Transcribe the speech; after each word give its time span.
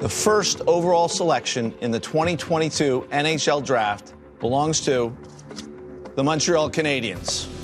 The 0.00 0.08
first 0.08 0.62
overall 0.66 1.08
selection 1.08 1.74
in 1.82 1.90
the 1.90 2.00
2022 2.00 3.06
NHL 3.12 3.62
Draft 3.62 4.14
belongs 4.40 4.80
to 4.86 5.14
the 6.14 6.24
Montreal 6.24 6.70
Canadiens. 6.70 7.59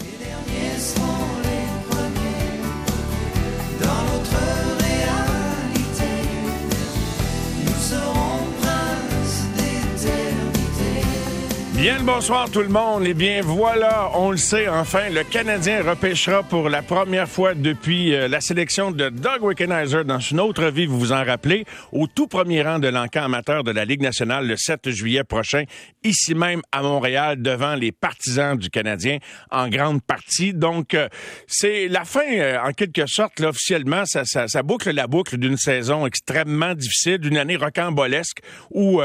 Bien 11.76 11.98
le 11.98 12.04
bonsoir 12.04 12.50
tout 12.50 12.62
le 12.62 12.68
monde. 12.68 13.04
Eh 13.06 13.12
bien 13.12 13.42
voilà, 13.42 14.10
on 14.14 14.30
le 14.30 14.38
sait 14.38 14.66
enfin, 14.66 15.10
le 15.10 15.24
Canadien 15.24 15.82
repêchera 15.82 16.42
pour 16.42 16.70
la 16.70 16.80
première 16.80 17.28
fois 17.28 17.54
depuis 17.54 18.14
euh, 18.14 18.28
la 18.28 18.40
sélection 18.40 18.92
de 18.92 19.10
Doug 19.10 19.42
Wickenheiser 19.42 20.02
dans 20.04 20.18
une 20.18 20.40
autre 20.40 20.68
vie, 20.70 20.86
vous 20.86 20.98
vous 20.98 21.12
en 21.12 21.22
rappelez, 21.22 21.66
au 21.92 22.06
tout 22.06 22.28
premier 22.28 22.62
rang 22.62 22.78
de 22.78 22.88
l'encan 22.88 23.24
amateur 23.24 23.62
de 23.62 23.72
la 23.72 23.84
Ligue 23.84 24.00
nationale 24.00 24.48
le 24.48 24.56
7 24.56 24.88
juillet 24.88 25.22
prochain, 25.22 25.64
ici 26.02 26.34
même 26.34 26.62
à 26.72 26.80
Montréal, 26.80 27.42
devant 27.42 27.74
les 27.74 27.92
partisans 27.92 28.56
du 28.56 28.70
Canadien 28.70 29.18
en 29.50 29.68
grande 29.68 30.02
partie. 30.02 30.54
Donc 30.54 30.94
euh, 30.94 31.08
c'est 31.46 31.88
la 31.88 32.06
fin, 32.06 32.26
euh, 32.38 32.58
en 32.64 32.72
quelque 32.72 33.06
sorte, 33.06 33.38
là, 33.38 33.50
officiellement, 33.50 34.06
ça, 34.06 34.24
ça, 34.24 34.48
ça, 34.48 34.62
boucle 34.62 34.92
la 34.92 35.06
boucle 35.06 35.36
d'une 35.36 35.58
saison 35.58 36.06
extrêmement 36.06 36.74
difficile, 36.74 37.18
d'une 37.18 37.36
année 37.36 37.56
rocambolesque 37.56 38.38
où 38.70 39.02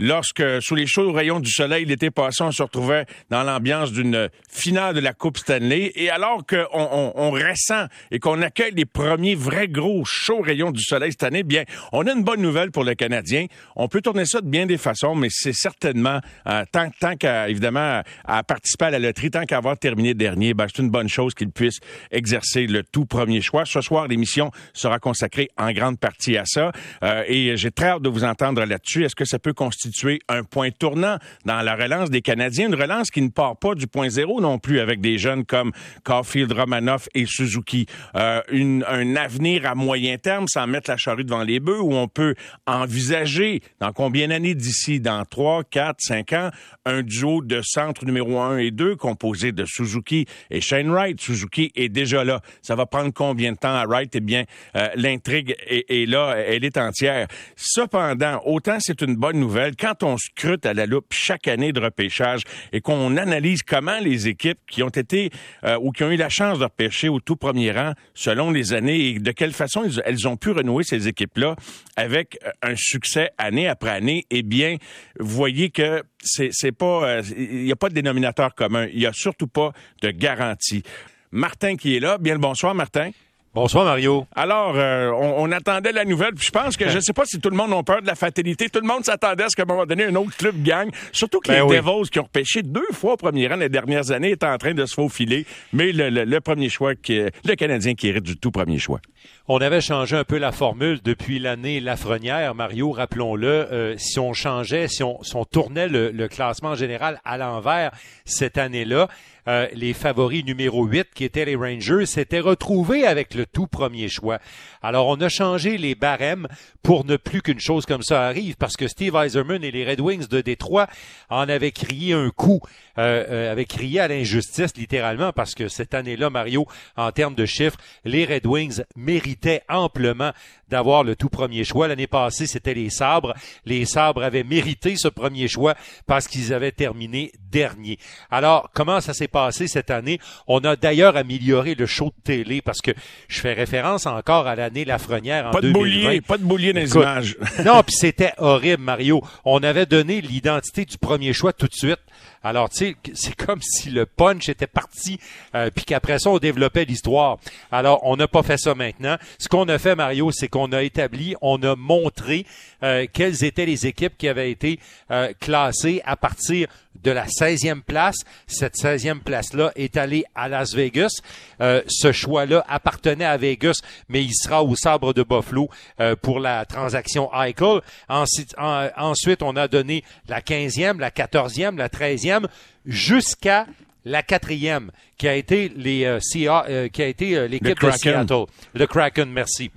lorsque, 0.00 0.42
sous 0.60 0.74
les 0.74 0.86
chauds 0.86 1.12
rayons 1.12 1.38
du 1.38 1.50
soleil, 1.50 1.84
l'été 1.84 2.10
passé, 2.10 2.42
on 2.42 2.50
se 2.50 2.62
retrouvait 2.62 3.06
dans 3.28 3.42
l'ambiance 3.42 3.92
d'une 3.92 4.28
finale 4.50 4.94
de 4.94 5.00
la 5.00 5.12
Coupe 5.12 5.38
Stanley. 5.38 5.92
Et 5.94 6.10
alors 6.10 6.44
qu'on 6.46 6.66
on, 6.72 7.12
on 7.14 7.30
ressent 7.30 7.86
et 8.10 8.18
qu'on 8.18 8.42
accueille 8.42 8.72
les 8.74 8.86
premiers 8.86 9.34
vrais 9.34 9.68
gros 9.68 10.02
chauds 10.04 10.40
rayons 10.40 10.70
du 10.70 10.82
soleil 10.82 11.12
cette 11.12 11.22
année, 11.22 11.42
bien, 11.42 11.64
on 11.92 12.06
a 12.06 12.12
une 12.12 12.24
bonne 12.24 12.40
nouvelle 12.40 12.70
pour 12.70 12.84
le 12.84 12.94
Canadien. 12.94 13.46
On 13.76 13.88
peut 13.88 14.00
tourner 14.00 14.24
ça 14.24 14.40
de 14.40 14.48
bien 14.48 14.66
des 14.66 14.78
façons, 14.78 15.14
mais 15.14 15.28
c'est 15.30 15.52
certainement, 15.52 16.20
euh, 16.46 16.64
tant, 16.72 16.88
tant 16.98 17.16
qu'à, 17.16 17.48
évidemment, 17.48 18.02
à 18.24 18.42
participer 18.42 18.86
à 18.86 18.90
la 18.90 18.98
loterie, 18.98 19.30
tant 19.30 19.44
qu'à 19.44 19.58
avoir 19.58 19.78
terminé 19.78 20.14
dernier, 20.14 20.54
ben, 20.54 20.66
c'est 20.74 20.82
une 20.82 20.90
bonne 20.90 21.08
chose 21.08 21.34
qu'il 21.34 21.50
puisse 21.50 21.78
exercer 22.10 22.66
le 22.66 22.82
tout 22.82 23.04
premier 23.04 23.42
choix. 23.42 23.64
Ce 23.66 23.80
soir, 23.82 24.08
l'émission 24.08 24.50
sera 24.72 24.98
consacrée 24.98 25.50
en 25.58 25.72
grande 25.72 25.98
partie 25.98 26.36
à 26.36 26.44
ça. 26.46 26.72
Euh, 27.02 27.22
et 27.26 27.56
j'ai 27.56 27.70
très 27.70 27.88
hâte 27.88 28.02
de 28.02 28.08
vous 28.08 28.24
entendre 28.24 28.64
là-dessus. 28.64 29.04
Est-ce 29.04 29.14
que 29.14 29.24
ça 29.26 29.38
peut 29.38 29.52
constituer 29.52 29.89
un 30.28 30.44
point 30.44 30.70
tournant 30.70 31.18
dans 31.44 31.60
la 31.62 31.74
relance 31.76 32.10
des 32.10 32.22
Canadiens, 32.22 32.68
une 32.68 32.74
relance 32.74 33.10
qui 33.10 33.22
ne 33.22 33.28
part 33.28 33.56
pas 33.56 33.74
du 33.74 33.86
point 33.86 34.08
zéro 34.08 34.40
non 34.40 34.58
plus 34.58 34.80
avec 34.80 35.00
des 35.00 35.18
jeunes 35.18 35.44
comme 35.44 35.72
Caulfield, 36.04 36.52
Romanoff 36.52 37.08
et 37.14 37.26
Suzuki. 37.26 37.86
Euh, 38.16 38.40
un 38.86 39.16
avenir 39.16 39.66
à 39.66 39.74
moyen 39.74 40.18
terme 40.18 40.48
sans 40.48 40.66
mettre 40.66 40.90
la 40.90 40.96
charrue 40.96 41.24
devant 41.24 41.42
les 41.42 41.60
bœufs 41.60 41.80
où 41.80 41.94
on 41.94 42.08
peut 42.08 42.34
envisager 42.66 43.62
dans 43.80 43.92
combien 43.92 44.28
d'années 44.28 44.54
d'ici, 44.54 45.00
dans 45.00 45.24
trois, 45.24 45.64
quatre, 45.64 46.00
cinq 46.00 46.32
ans, 46.32 46.50
un 46.84 47.02
duo 47.02 47.42
de 47.42 47.60
centre 47.62 48.04
numéro 48.04 48.40
un 48.40 48.58
et 48.58 48.70
deux 48.70 48.96
composé 48.96 49.52
de 49.52 49.64
Suzuki 49.64 50.26
et 50.50 50.60
Shane 50.60 50.90
Wright. 50.90 51.20
Suzuki 51.20 51.72
est 51.74 51.88
déjà 51.88 52.24
là. 52.24 52.40
Ça 52.62 52.74
va 52.74 52.86
prendre 52.86 53.12
combien 53.12 53.52
de 53.52 53.56
temps 53.56 53.74
à 53.74 53.86
Wright? 53.86 54.14
Eh 54.14 54.20
bien, 54.20 54.44
euh, 54.76 54.88
l'intrigue 54.94 55.56
est, 55.66 55.84
est 55.88 56.06
là, 56.06 56.36
elle 56.36 56.64
est 56.64 56.76
entière. 56.76 57.28
Cependant, 57.56 58.40
autant 58.44 58.78
c'est 58.80 59.02
une 59.02 59.16
bonne 59.16 59.38
nouvelle, 59.38 59.76
quand 59.80 60.02
on 60.02 60.16
scrute 60.18 60.66
à 60.66 60.74
la 60.74 60.86
loupe 60.86 61.12
chaque 61.12 61.48
année 61.48 61.72
de 61.72 61.80
repêchage 61.80 62.42
et 62.72 62.80
qu'on 62.80 63.16
analyse 63.16 63.62
comment 63.62 63.98
les 64.00 64.28
équipes 64.28 64.58
qui 64.70 64.82
ont 64.82 64.88
été 64.88 65.30
euh, 65.64 65.78
ou 65.80 65.90
qui 65.90 66.04
ont 66.04 66.10
eu 66.10 66.16
la 66.16 66.28
chance 66.28 66.58
de 66.58 66.64
repêcher 66.64 67.08
au 67.08 67.20
tout 67.20 67.36
premier 67.36 67.72
rang 67.72 67.94
selon 68.14 68.50
les 68.50 68.72
années 68.74 69.08
et 69.08 69.18
de 69.18 69.32
quelle 69.32 69.52
façon 69.52 69.88
elles 70.04 70.28
ont 70.28 70.36
pu 70.36 70.50
renouer 70.50 70.84
ces 70.84 71.08
équipes-là 71.08 71.56
avec 71.96 72.38
euh, 72.44 72.50
un 72.62 72.74
succès 72.76 73.30
année 73.38 73.68
après 73.68 73.90
année, 73.90 74.26
eh 74.30 74.42
bien, 74.42 74.76
vous 75.18 75.34
voyez 75.34 75.70
que 75.70 76.02
c'est, 76.22 76.50
c'est 76.52 76.72
pas, 76.72 77.04
euh, 77.04 77.22
il 77.36 77.64
n'y 77.64 77.72
a 77.72 77.76
pas 77.76 77.88
de 77.88 77.94
dénominateur 77.94 78.54
commun. 78.54 78.86
Il 78.92 78.98
n'y 78.98 79.06
a 79.06 79.12
surtout 79.12 79.46
pas 79.46 79.72
de 80.02 80.10
garantie. 80.10 80.82
Martin 81.30 81.76
qui 81.76 81.96
est 81.96 82.00
là. 82.00 82.18
Bien 82.18 82.34
le 82.34 82.40
bonsoir, 82.40 82.74
Martin. 82.74 83.10
Bonsoir 83.52 83.84
Mario. 83.84 84.28
Alors, 84.36 84.74
euh, 84.76 85.10
on, 85.10 85.42
on, 85.42 85.50
attendait 85.50 85.90
la 85.90 86.04
nouvelle, 86.04 86.34
puis 86.34 86.46
je 86.46 86.52
pense 86.52 86.76
que 86.76 86.88
je 86.88 86.94
ne 86.94 87.00
sais 87.00 87.12
pas 87.12 87.24
si 87.24 87.40
tout 87.40 87.50
le 87.50 87.56
monde 87.56 87.72
a 87.72 87.82
peur 87.82 88.00
de 88.00 88.06
la 88.06 88.14
fatalité. 88.14 88.68
Tout 88.68 88.78
le 88.80 88.86
monde 88.86 89.04
s'attendait 89.04 89.42
à 89.42 89.48
ce 89.48 89.56
qu'à 89.56 89.64
un 89.64 89.66
moment 89.66 89.86
donné, 89.86 90.04
un 90.04 90.14
autre 90.14 90.36
club 90.36 90.62
gagne. 90.62 90.90
Surtout 91.10 91.40
que 91.40 91.48
ben 91.48 91.56
les 91.56 91.62
oui. 91.62 91.76
Devils 91.78 92.10
qui 92.10 92.20
ont 92.20 92.24
repêché 92.24 92.62
deux 92.62 92.86
fois 92.92 93.14
au 93.14 93.16
premier 93.16 93.48
rang 93.48 93.56
les 93.56 93.68
dernières 93.68 94.12
années 94.12 94.30
étaient 94.30 94.46
en 94.46 94.56
train 94.56 94.72
de 94.72 94.86
se 94.86 94.94
faufiler. 94.94 95.46
Mais 95.72 95.90
le, 95.90 96.10
le, 96.10 96.24
le 96.24 96.40
premier 96.40 96.68
choix, 96.68 96.94
qui, 96.94 97.18
le 97.18 97.54
Canadien 97.56 97.94
qui 97.94 98.06
hérite 98.06 98.22
du 98.22 98.36
tout 98.36 98.52
premier 98.52 98.78
choix. 98.78 99.00
On 99.48 99.58
avait 99.58 99.80
changé 99.80 100.16
un 100.16 100.22
peu 100.22 100.38
la 100.38 100.52
formule 100.52 101.00
depuis 101.02 101.40
l'année 101.40 101.80
Lafrenière, 101.80 102.54
Mario, 102.54 102.92
rappelons-le. 102.92 103.48
Euh, 103.48 103.94
si 103.98 104.20
on 104.20 104.32
changeait, 104.32 104.86
si 104.86 105.02
on, 105.02 105.20
si 105.24 105.34
on 105.34 105.44
tournait 105.44 105.88
le, 105.88 106.12
le, 106.12 106.28
classement 106.28 106.76
général 106.76 107.20
à 107.24 107.36
l'envers 107.36 107.90
cette 108.24 108.58
année-là, 108.58 109.08
euh, 109.48 109.66
les 109.72 109.92
favoris 109.92 110.44
numéro 110.44 110.84
8, 110.84 111.08
qui 111.14 111.24
étaient 111.24 111.44
les 111.44 111.56
Rangers, 111.56 112.06
s'étaient 112.06 112.40
retrouvés 112.40 113.06
avec 113.06 113.34
le 113.34 113.46
tout 113.46 113.66
premier 113.66 114.08
choix. 114.08 114.38
Alors, 114.82 115.08
on 115.08 115.20
a 115.20 115.28
changé 115.28 115.76
les 115.76 115.94
barèmes 115.94 116.48
pour 116.82 117.04
ne 117.04 117.16
plus 117.16 117.42
qu'une 117.42 117.60
chose 117.60 117.84
comme 117.84 118.02
ça 118.02 118.26
arrive, 118.26 118.56
parce 118.56 118.76
que 118.76 118.88
Steve 118.88 119.14
Eiserman 119.14 119.62
et 119.62 119.70
les 119.70 119.84
Red 119.84 120.00
Wings 120.00 120.28
de 120.28 120.40
Détroit 120.40 120.86
en 121.28 121.48
avaient 121.48 121.72
crié 121.72 122.14
un 122.14 122.30
coup, 122.30 122.60
euh, 122.98 123.24
euh, 123.28 123.52
avaient 123.52 123.66
crié 123.66 124.00
à 124.00 124.08
l'injustice, 124.08 124.76
littéralement, 124.76 125.32
parce 125.32 125.54
que 125.54 125.68
cette 125.68 125.94
année-là, 125.94 126.30
Mario, 126.30 126.66
en 126.96 127.12
termes 127.12 127.34
de 127.34 127.44
chiffres, 127.44 127.78
les 128.04 128.24
Red 128.24 128.46
Wings 128.46 128.82
méritaient 128.96 129.62
amplement 129.68 130.32
d'avoir 130.70 131.04
le 131.04 131.16
tout 131.16 131.28
premier 131.28 131.64
choix. 131.64 131.88
L'année 131.88 132.06
passée, 132.06 132.46
c'était 132.46 132.74
les 132.74 132.90
Sabres. 132.90 133.34
Les 133.66 133.84
Sabres 133.84 134.22
avaient 134.22 134.44
mérité 134.44 134.96
ce 134.96 135.08
premier 135.08 135.48
choix 135.48 135.74
parce 136.06 136.28
qu'ils 136.28 136.54
avaient 136.54 136.72
terminé 136.72 137.32
dernier. 137.50 137.98
Alors, 138.30 138.70
comment 138.72 139.00
ça 139.00 139.12
s'est 139.12 139.28
passé 139.30 139.68
cette 139.68 139.90
année? 139.90 140.18
On 140.46 140.60
a 140.60 140.76
d'ailleurs 140.76 141.16
amélioré 141.16 141.74
le 141.74 141.86
show 141.86 142.06
de 142.06 142.22
télé 142.22 142.60
parce 142.60 142.80
que 142.80 142.90
je 143.28 143.40
fais 143.40 143.52
référence 143.52 144.06
encore 144.06 144.46
à 144.46 144.56
l'année 144.56 144.84
Lafrenière 144.84 145.46
en 145.46 145.50
pas 145.50 145.60
de 145.60 145.72
2020. 145.72 145.78
Boulier, 145.78 146.20
pas 146.20 146.38
de 146.38 146.44
boulier 146.44 146.72
dans 146.72 146.80
les 146.80 146.94
images. 146.94 147.36
non, 147.64 147.82
puis 147.82 147.94
c'était 147.94 148.32
horrible, 148.38 148.82
Mario. 148.82 149.22
On 149.44 149.62
avait 149.62 149.86
donné 149.86 150.20
l'identité 150.20 150.84
du 150.84 150.98
premier 150.98 151.32
choix 151.32 151.52
tout 151.52 151.66
de 151.66 151.74
suite. 151.74 152.00
Alors, 152.42 152.70
tu 152.70 152.76
sais, 152.78 152.96
c'est 153.12 153.34
comme 153.34 153.60
si 153.60 153.90
le 153.90 154.06
punch 154.06 154.48
était 154.48 154.66
parti, 154.66 155.20
euh, 155.54 155.70
puis 155.74 155.84
qu'après 155.84 156.18
ça, 156.18 156.30
on 156.30 156.38
développait 156.38 156.86
l'histoire. 156.86 157.38
Alors, 157.70 158.00
on 158.04 158.16
n'a 158.16 158.28
pas 158.28 158.42
fait 158.42 158.56
ça 158.56 158.74
maintenant. 158.74 159.16
Ce 159.38 159.48
qu'on 159.48 159.68
a 159.68 159.78
fait, 159.78 159.94
Mario, 159.94 160.30
c'est 160.32 160.48
qu'on 160.48 160.72
a 160.72 160.82
établi, 160.82 161.34
on 161.42 161.62
a 161.62 161.76
montré 161.76 162.46
euh, 162.82 163.06
quelles 163.12 163.44
étaient 163.44 163.66
les 163.66 163.86
équipes 163.86 164.16
qui 164.16 164.26
avaient 164.26 164.50
été 164.50 164.80
euh, 165.10 165.32
classées 165.38 166.00
à 166.06 166.16
partir 166.16 166.68
de 167.02 167.10
la 167.10 167.26
16e 167.26 167.82
place. 167.82 168.16
Cette 168.46 168.76
16e 168.76 169.20
place-là 169.20 169.72
est 169.76 169.96
allée 169.96 170.24
à 170.34 170.48
Las 170.48 170.74
Vegas. 170.74 171.20
Euh, 171.60 171.82
ce 171.86 172.12
choix-là 172.12 172.64
appartenait 172.68 173.24
à 173.24 173.36
Vegas, 173.36 173.80
mais 174.08 174.22
il 174.22 174.34
sera 174.34 174.62
au 174.62 174.74
sabre 174.76 175.12
de 175.12 175.22
Buffalo 175.22 175.68
euh, 176.00 176.16
pour 176.16 176.40
la 176.40 176.64
transaction 176.64 177.30
Eichel. 177.32 177.80
Ensuite, 178.08 178.54
en, 178.58 178.88
ensuite, 178.96 179.42
on 179.42 179.56
a 179.56 179.68
donné 179.68 180.04
la 180.28 180.40
15e, 180.40 180.98
la 180.98 181.10
14e, 181.10 181.76
la 181.76 181.88
13e, 181.88 182.46
jusqu'à 182.86 183.66
la 184.04 184.22
quatrième, 184.22 184.90
qui 185.18 185.28
a 185.28 185.34
été 185.34 185.70
les 185.76 186.04
euh, 186.04 186.18
CA, 186.20 186.64
euh, 186.68 186.88
qui 186.88 187.02
a 187.02 187.06
été 187.06 187.48
l'équipe 187.48 187.80
de 187.80 187.90
Seattle, 187.90 188.46
le 188.74 188.86
Kraken. 188.86 189.30
Merci. 189.30 189.70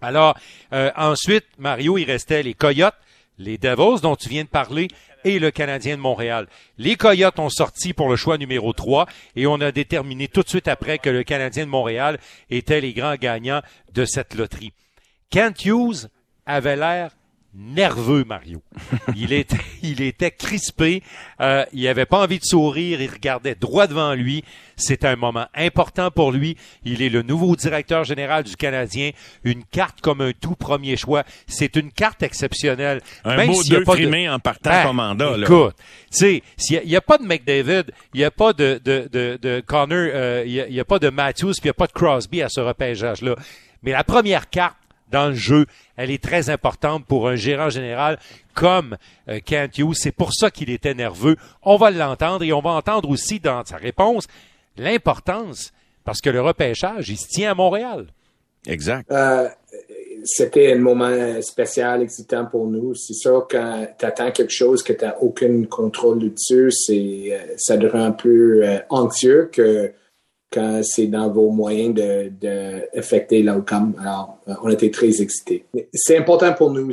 Alors 0.00 0.36
ensuite, 0.96 1.44
Mario, 1.58 1.96
il 1.96 2.04
restait 2.04 2.42
les 2.42 2.54
Coyotes, 2.54 2.96
les 3.38 3.56
Devils 3.56 4.00
dont 4.02 4.16
tu 4.16 4.28
viens 4.28 4.42
de 4.42 4.48
parler 4.48 4.88
et 5.24 5.38
le 5.38 5.50
Canadien 5.50 5.96
de 5.96 6.02
Montréal. 6.02 6.46
Les 6.78 6.96
Coyotes 6.96 7.38
ont 7.38 7.48
sorti 7.48 7.92
pour 7.92 8.08
le 8.08 8.16
choix 8.16 8.38
numéro 8.38 8.72
3 8.72 9.06
et 9.36 9.46
on 9.46 9.60
a 9.60 9.72
déterminé 9.72 10.28
tout 10.28 10.42
de 10.42 10.48
suite 10.48 10.68
après 10.68 10.98
que 10.98 11.10
le 11.10 11.22
Canadien 11.22 11.64
de 11.64 11.70
Montréal 11.70 12.18
était 12.50 12.80
les 12.80 12.92
grands 12.92 13.16
gagnants 13.16 13.62
de 13.92 14.04
cette 14.04 14.34
loterie. 14.34 14.72
Kent 15.30 15.64
Hughes 15.64 16.08
avait 16.46 16.76
l'air 16.76 17.12
nerveux, 17.54 18.24
Mario. 18.24 18.62
Il 19.16 19.32
était, 19.32 19.56
il 19.82 20.00
était 20.00 20.30
crispé. 20.30 21.02
Euh, 21.40 21.64
il 21.72 21.86
avait 21.88 22.06
pas 22.06 22.20
envie 22.22 22.38
de 22.38 22.44
sourire. 22.44 23.00
Il 23.00 23.10
regardait 23.10 23.54
droit 23.54 23.86
devant 23.86 24.14
lui. 24.14 24.44
C'est 24.76 25.04
un 25.04 25.16
moment 25.16 25.46
important 25.54 26.10
pour 26.10 26.32
lui. 26.32 26.56
Il 26.84 27.02
est 27.02 27.08
le 27.08 27.22
nouveau 27.22 27.54
directeur 27.56 28.04
général 28.04 28.44
du 28.44 28.56
Canadien. 28.56 29.10
Une 29.44 29.64
carte 29.64 30.00
comme 30.00 30.20
un 30.20 30.32
tout 30.32 30.56
premier 30.56 30.96
choix. 30.96 31.24
C'est 31.46 31.76
une 31.76 31.92
carte 31.92 32.22
exceptionnelle. 32.22 33.00
Un 33.24 33.36
Même 33.36 33.50
beau 33.50 33.62
deux 33.62 33.84
primé 33.84 34.26
de... 34.26 34.30
en 34.30 34.38
partant 34.38 34.70
ben, 34.70 34.92
mandat. 34.92 35.36
Là. 35.36 35.44
Écoute, 35.44 35.76
tu 36.10 36.18
sais, 36.18 36.42
il 36.70 36.88
n'y 36.88 36.96
a, 36.96 36.98
a, 36.98 37.02
pas 37.02 37.18
de 37.18 37.24
McDavid, 37.24 37.84
il 38.14 38.18
n'y 38.18 38.24
a 38.24 38.30
pas 38.30 38.52
de, 38.52 38.80
de, 38.84 39.08
de, 39.12 39.38
de 39.40 39.62
Connor, 39.64 40.08
euh, 40.12 40.44
il 40.46 40.52
n'y 40.70 40.78
a, 40.78 40.82
a, 40.82 40.84
pas 40.84 40.98
de 40.98 41.10
Matthews, 41.10 41.52
puis 41.52 41.62
il 41.64 41.66
n'y 41.66 41.70
a 41.70 41.74
pas 41.74 41.86
de 41.86 41.92
Crosby 41.92 42.42
à 42.42 42.48
ce 42.48 42.60
repêchage-là. 42.60 43.36
Mais 43.82 43.90
la 43.92 44.04
première 44.04 44.48
carte, 44.48 44.76
dans 45.12 45.28
le 45.28 45.34
jeu. 45.34 45.66
Elle 45.96 46.10
est 46.10 46.22
très 46.22 46.50
importante 46.50 47.04
pour 47.06 47.28
un 47.28 47.36
gérant 47.36 47.70
général 47.70 48.18
comme 48.54 48.96
euh, 49.28 49.38
Kent 49.44 49.78
Hughes. 49.78 49.94
C'est 49.94 50.12
pour 50.12 50.32
ça 50.34 50.50
qu'il 50.50 50.70
était 50.70 50.94
nerveux. 50.94 51.36
On 51.62 51.76
va 51.76 51.90
l'entendre 51.90 52.42
et 52.42 52.52
on 52.52 52.60
va 52.60 52.70
entendre 52.70 53.08
aussi 53.08 53.38
dans 53.38 53.64
sa 53.64 53.76
réponse 53.76 54.26
l'importance, 54.76 55.72
parce 56.04 56.20
que 56.20 56.30
le 56.30 56.40
repêchage, 56.40 57.10
il 57.10 57.18
se 57.18 57.28
tient 57.28 57.52
à 57.52 57.54
Montréal. 57.54 58.06
Exact. 58.66 59.10
Euh, 59.12 59.48
c'était 60.24 60.72
un 60.72 60.78
moment 60.78 61.42
spécial, 61.42 62.02
excitant 62.02 62.46
pour 62.46 62.66
nous. 62.66 62.94
C'est 62.94 63.12
sûr, 63.12 63.46
quand 63.50 63.86
tu 63.98 64.06
attends 64.06 64.30
quelque 64.30 64.52
chose 64.52 64.82
que 64.82 64.92
tu 64.92 65.04
n'as 65.04 65.16
aucun 65.20 65.64
contrôle 65.64 66.20
dessus, 66.32 66.70
c'est, 66.70 67.56
ça 67.56 67.76
te 67.76 67.86
rend 67.86 68.12
plus 68.12 68.64
anxieux 68.88 69.50
que 69.52 69.92
quand 70.52 70.82
c'est 70.82 71.06
dans 71.06 71.30
vos 71.30 71.50
moyens 71.50 71.94
de, 71.94 72.32
de 72.40 73.42
l'outcome. 73.42 73.94
Alors, 74.00 74.38
on 74.62 74.68
était 74.70 74.90
très 74.90 75.22
excités. 75.22 75.64
C'est 75.92 76.16
important 76.16 76.52
pour 76.52 76.70
nous 76.70 76.90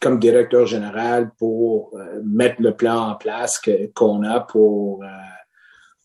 comme 0.00 0.18
directeur 0.18 0.66
général 0.66 1.30
pour 1.38 1.96
mettre 2.24 2.60
le 2.60 2.74
plan 2.74 3.10
en 3.10 3.14
place 3.14 3.60
qu'on 3.94 4.22
a 4.24 4.40
pour, 4.40 5.04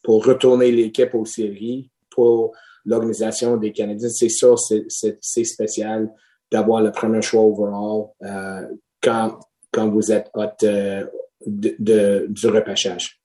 pour 0.03 0.25
retourner 0.25 0.71
l'équipe 0.71 1.13
aux 1.15 1.25
séries, 1.25 1.89
pour 2.09 2.53
l'organisation 2.85 3.57
des 3.57 3.71
Canadiens. 3.71 4.09
C'est 4.09 4.29
sûr, 4.29 4.57
c'est 4.57 5.43
spécial 5.43 6.09
d'avoir 6.51 6.81
le 6.81 6.91
premier 6.91 7.21
choix 7.21 7.41
overall 7.41 8.07
euh, 8.23 8.65
quand, 9.01 9.39
quand 9.71 9.89
vous 9.89 10.11
êtes 10.11 10.29
hôte 10.33 10.63
euh, 10.63 11.05
de, 11.45 12.25
du 12.29 12.47
repêchage. 12.47 13.19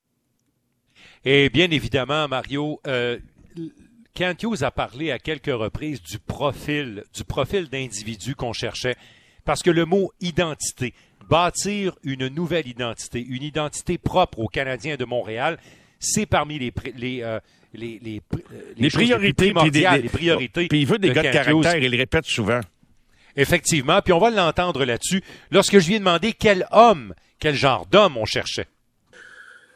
Et 1.24 1.48
bien 1.50 1.70
évidemment, 1.70 2.26
Mario, 2.26 2.80
euh, 2.86 3.18
Kent 4.14 4.42
Hughes 4.42 4.62
a 4.62 4.70
parlé 4.70 5.10
à 5.10 5.18
quelques 5.18 5.46
reprises 5.46 6.02
du 6.02 6.18
profil, 6.18 7.04
du 7.14 7.24
profil 7.24 7.68
d'individu 7.68 8.34
qu'on 8.34 8.52
cherchait, 8.52 8.96
parce 9.44 9.62
que 9.62 9.70
le 9.70 9.84
mot 9.84 10.12
identité, 10.20 10.94
bâtir 11.28 11.94
une 12.04 12.28
nouvelle 12.28 12.68
identité, 12.68 13.24
une 13.26 13.42
identité 13.42 13.98
propre 13.98 14.38
aux 14.38 14.48
Canadiens 14.48 14.96
de 14.96 15.04
Montréal, 15.04 15.58
c'est 15.98 16.26
parmi 16.26 16.58
les, 16.58 16.72
les, 16.96 17.22
euh, 17.22 17.40
les, 17.74 17.98
les, 18.02 18.20
les, 18.76 18.90
priorités, 18.90 19.54
puis 19.54 19.70
les 19.70 20.08
priorités. 20.08 20.66
Puis 20.68 20.80
il 20.80 20.86
veut 20.86 20.98
des 20.98 21.12
gars 21.12 21.22
de 21.22 21.32
caractère, 21.32 21.76
il 21.76 21.90
le 21.90 21.96
répète 21.96 22.26
souvent. 22.26 22.60
Effectivement, 23.36 24.02
puis 24.02 24.12
on 24.12 24.18
va 24.18 24.30
l'entendre 24.30 24.84
là-dessus. 24.84 25.22
Lorsque 25.50 25.78
je 25.78 25.86
lui 25.86 25.94
ai 25.94 25.98
demandé 25.98 26.34
quel 26.34 26.66
homme, 26.70 27.14
quel 27.38 27.54
genre 27.54 27.86
d'homme 27.86 28.18
on 28.18 28.26
cherchait. 28.26 28.66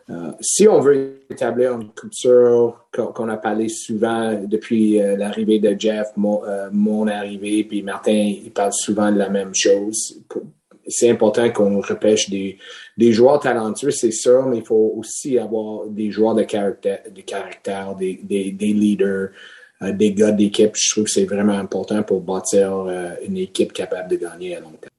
Euh, 0.08 0.30
si 0.40 0.68
on 0.68 0.78
veut 0.78 1.22
établir 1.28 1.72
une 1.72 1.90
culture 1.90 2.86
qu'on 2.92 3.28
a 3.28 3.36
parlé 3.36 3.68
souvent 3.68 4.34
depuis 4.34 5.00
euh, 5.02 5.16
l'arrivée 5.16 5.58
de 5.58 5.74
Jeff, 5.76 6.08
mon, 6.16 6.44
euh, 6.44 6.68
mon, 6.70 7.08
arrivée, 7.08 7.64
puis 7.64 7.82
Martin, 7.82 8.12
il 8.12 8.52
parle 8.52 8.72
souvent 8.72 9.10
de 9.10 9.18
la 9.18 9.28
même 9.28 9.52
chose. 9.52 10.22
C'est 10.86 11.10
important 11.10 11.50
qu'on 11.50 11.80
repêche 11.80 12.30
des, 12.30 12.56
joueurs 13.12 13.40
talentueux, 13.40 13.90
c'est 13.90 14.12
sûr, 14.12 14.46
mais 14.46 14.58
il 14.58 14.64
faut 14.64 14.94
aussi 14.96 15.36
avoir 15.38 15.86
des 15.86 16.12
joueurs 16.12 16.36
de 16.36 16.44
caractère, 16.44 17.00
de 17.12 17.22
caractère 17.22 17.96
des, 17.96 18.20
leaders, 18.60 19.30
des 19.80 20.12
gars 20.12 20.30
d'équipe. 20.30 20.76
Je 20.76 20.90
trouve 20.92 21.04
que 21.04 21.10
c'est 21.10 21.24
vraiment 21.24 21.58
important 21.58 22.04
pour 22.04 22.20
bâtir 22.20 22.86
une 23.26 23.36
équipe 23.36 23.72
capable 23.72 24.10
de 24.10 24.16
gagner 24.16 24.56
à 24.56 24.60
long 24.60 24.70
terme. 24.80 24.95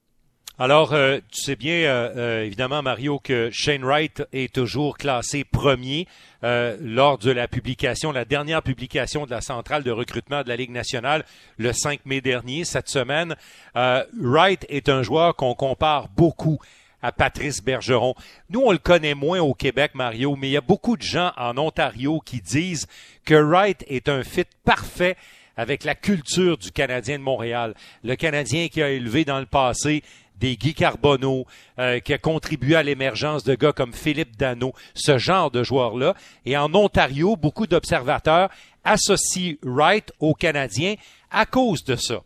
Alors, 0.59 0.93
euh, 0.93 1.19
tu 1.31 1.41
sais 1.41 1.55
bien, 1.55 2.11
évidemment, 2.41 2.81
Mario, 2.81 3.19
que 3.19 3.49
Shane 3.51 3.83
Wright 3.83 4.23
est 4.33 4.51
toujours 4.51 4.97
classé 4.97 5.43
premier 5.43 6.07
lors 6.41 7.19
de 7.19 7.29
la 7.29 7.47
publication, 7.47 8.11
la 8.11 8.25
dernière 8.25 8.63
publication 8.63 9.25
de 9.25 9.31
la 9.31 9.41
centrale 9.41 9.83
de 9.83 9.91
recrutement 9.91 10.41
de 10.41 10.49
la 10.49 10.55
Ligue 10.55 10.71
nationale 10.71 11.25
le 11.57 11.73
5 11.73 12.05
mai 12.05 12.21
dernier, 12.21 12.65
cette 12.65 12.89
semaine. 12.89 13.35
Wright 13.75 14.65
est 14.69 14.89
un 14.89 15.03
joueur 15.03 15.35
qu'on 15.35 15.53
compare 15.53 16.09
beaucoup 16.09 16.59
à 17.01 17.11
Patrice 17.11 17.63
Bergeron. 17.63 18.15
Nous, 18.49 18.61
on 18.61 18.71
le 18.71 18.77
connaît 18.77 19.13
moins 19.13 19.39
au 19.39 19.53
Québec, 19.53 19.91
Mario, 19.93 20.35
mais 20.35 20.49
il 20.49 20.53
y 20.53 20.57
a 20.57 20.61
beaucoup 20.61 20.97
de 20.97 21.03
gens 21.03 21.31
en 21.37 21.57
Ontario 21.57 22.19
qui 22.19 22.41
disent 22.41 22.87
que 23.25 23.35
Wright 23.35 23.83
est 23.87 24.09
un 24.09 24.23
fit 24.23 24.47
parfait 24.65 25.15
avec 25.55 25.83
la 25.83 25.95
culture 25.95 26.57
du 26.57 26.71
Canadien 26.71 27.17
de 27.17 27.23
Montréal. 27.23 27.73
Le 28.03 28.15
Canadien 28.15 28.67
qui 28.67 28.81
a 28.81 28.89
élevé 28.89 29.25
dans 29.25 29.39
le 29.39 29.45
passé 29.45 30.03
des 30.39 30.55
Guy 30.55 30.73
Carbonneau, 30.73 31.45
euh, 31.79 31.99
qui 31.99 32.13
a 32.13 32.17
contribué 32.17 32.75
à 32.75 32.83
l'émergence 32.83 33.43
de 33.43 33.55
gars 33.55 33.73
comme 33.73 33.93
Philippe 33.93 34.37
Dano, 34.37 34.73
ce 34.93 35.17
genre 35.17 35.51
de 35.51 35.63
joueurs-là. 35.63 36.13
Et 36.45 36.57
en 36.57 36.73
Ontario, 36.75 37.35
beaucoup 37.35 37.67
d'observateurs 37.67 38.49
associent 38.83 39.55
Wright 39.63 40.11
au 40.19 40.33
Canadien 40.33 40.95
à 41.31 41.45
cause 41.45 41.83
de 41.83 41.95
ça. 41.95 42.21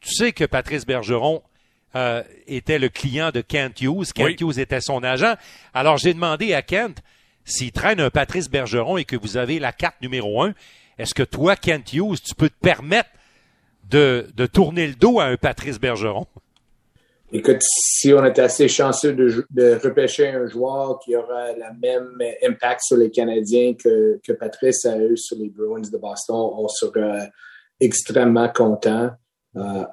Tu 0.00 0.14
sais 0.14 0.32
que 0.32 0.44
Patrice 0.44 0.86
Bergeron 0.86 1.42
euh, 1.94 2.22
était 2.46 2.78
le 2.78 2.88
client 2.88 3.30
de 3.30 3.40
Kent 3.40 3.80
Hughes. 3.80 4.12
Kent 4.14 4.40
Hughes 4.40 4.58
était 4.58 4.80
son 4.80 5.02
agent. 5.02 5.34
Alors, 5.72 5.96
j'ai 5.96 6.14
demandé 6.14 6.52
à 6.52 6.62
Kent 6.62 7.02
s'il 7.44 7.72
traîne 7.72 8.00
un 8.00 8.10
Patrice 8.10 8.50
Bergeron 8.50 8.98
et 8.98 9.04
que 9.04 9.16
vous 9.16 9.36
avez 9.36 9.58
la 9.58 9.72
carte 9.72 10.00
numéro 10.02 10.42
un, 10.42 10.52
est-ce 10.98 11.14
que 11.14 11.22
toi, 11.22 11.56
Kent 11.56 11.92
Hughes, 11.92 12.20
tu 12.22 12.34
peux 12.34 12.50
te 12.50 12.60
permettre 12.60 13.10
de, 13.88 14.26
tourner 14.52 14.86
le 14.86 14.94
dos 14.94 15.20
à 15.20 15.26
un 15.26 15.36
Patrice 15.36 15.78
Bergeron? 15.78 16.26
Écoute, 17.32 17.58
si 17.60 18.12
on 18.12 18.24
est 18.24 18.38
assez 18.38 18.68
chanceux 18.68 19.12
de, 19.12 19.78
repêcher 19.82 20.28
un 20.28 20.46
joueur 20.46 21.00
qui 21.00 21.16
aura 21.16 21.52
le 21.52 21.80
même 21.80 22.16
impact 22.44 22.82
sur 22.84 22.96
les 22.96 23.10
Canadiens 23.10 23.74
que, 23.74 24.20
que 24.24 24.32
Patrice 24.32 24.84
a 24.86 24.96
eu 24.98 25.16
sur 25.16 25.36
les 25.36 25.48
Bruins 25.48 25.80
de 25.80 25.98
Boston, 25.98 26.36
on 26.36 26.68
sera 26.68 27.26
extrêmement 27.80 28.48
content. 28.48 29.10
Euh, 29.56 29.84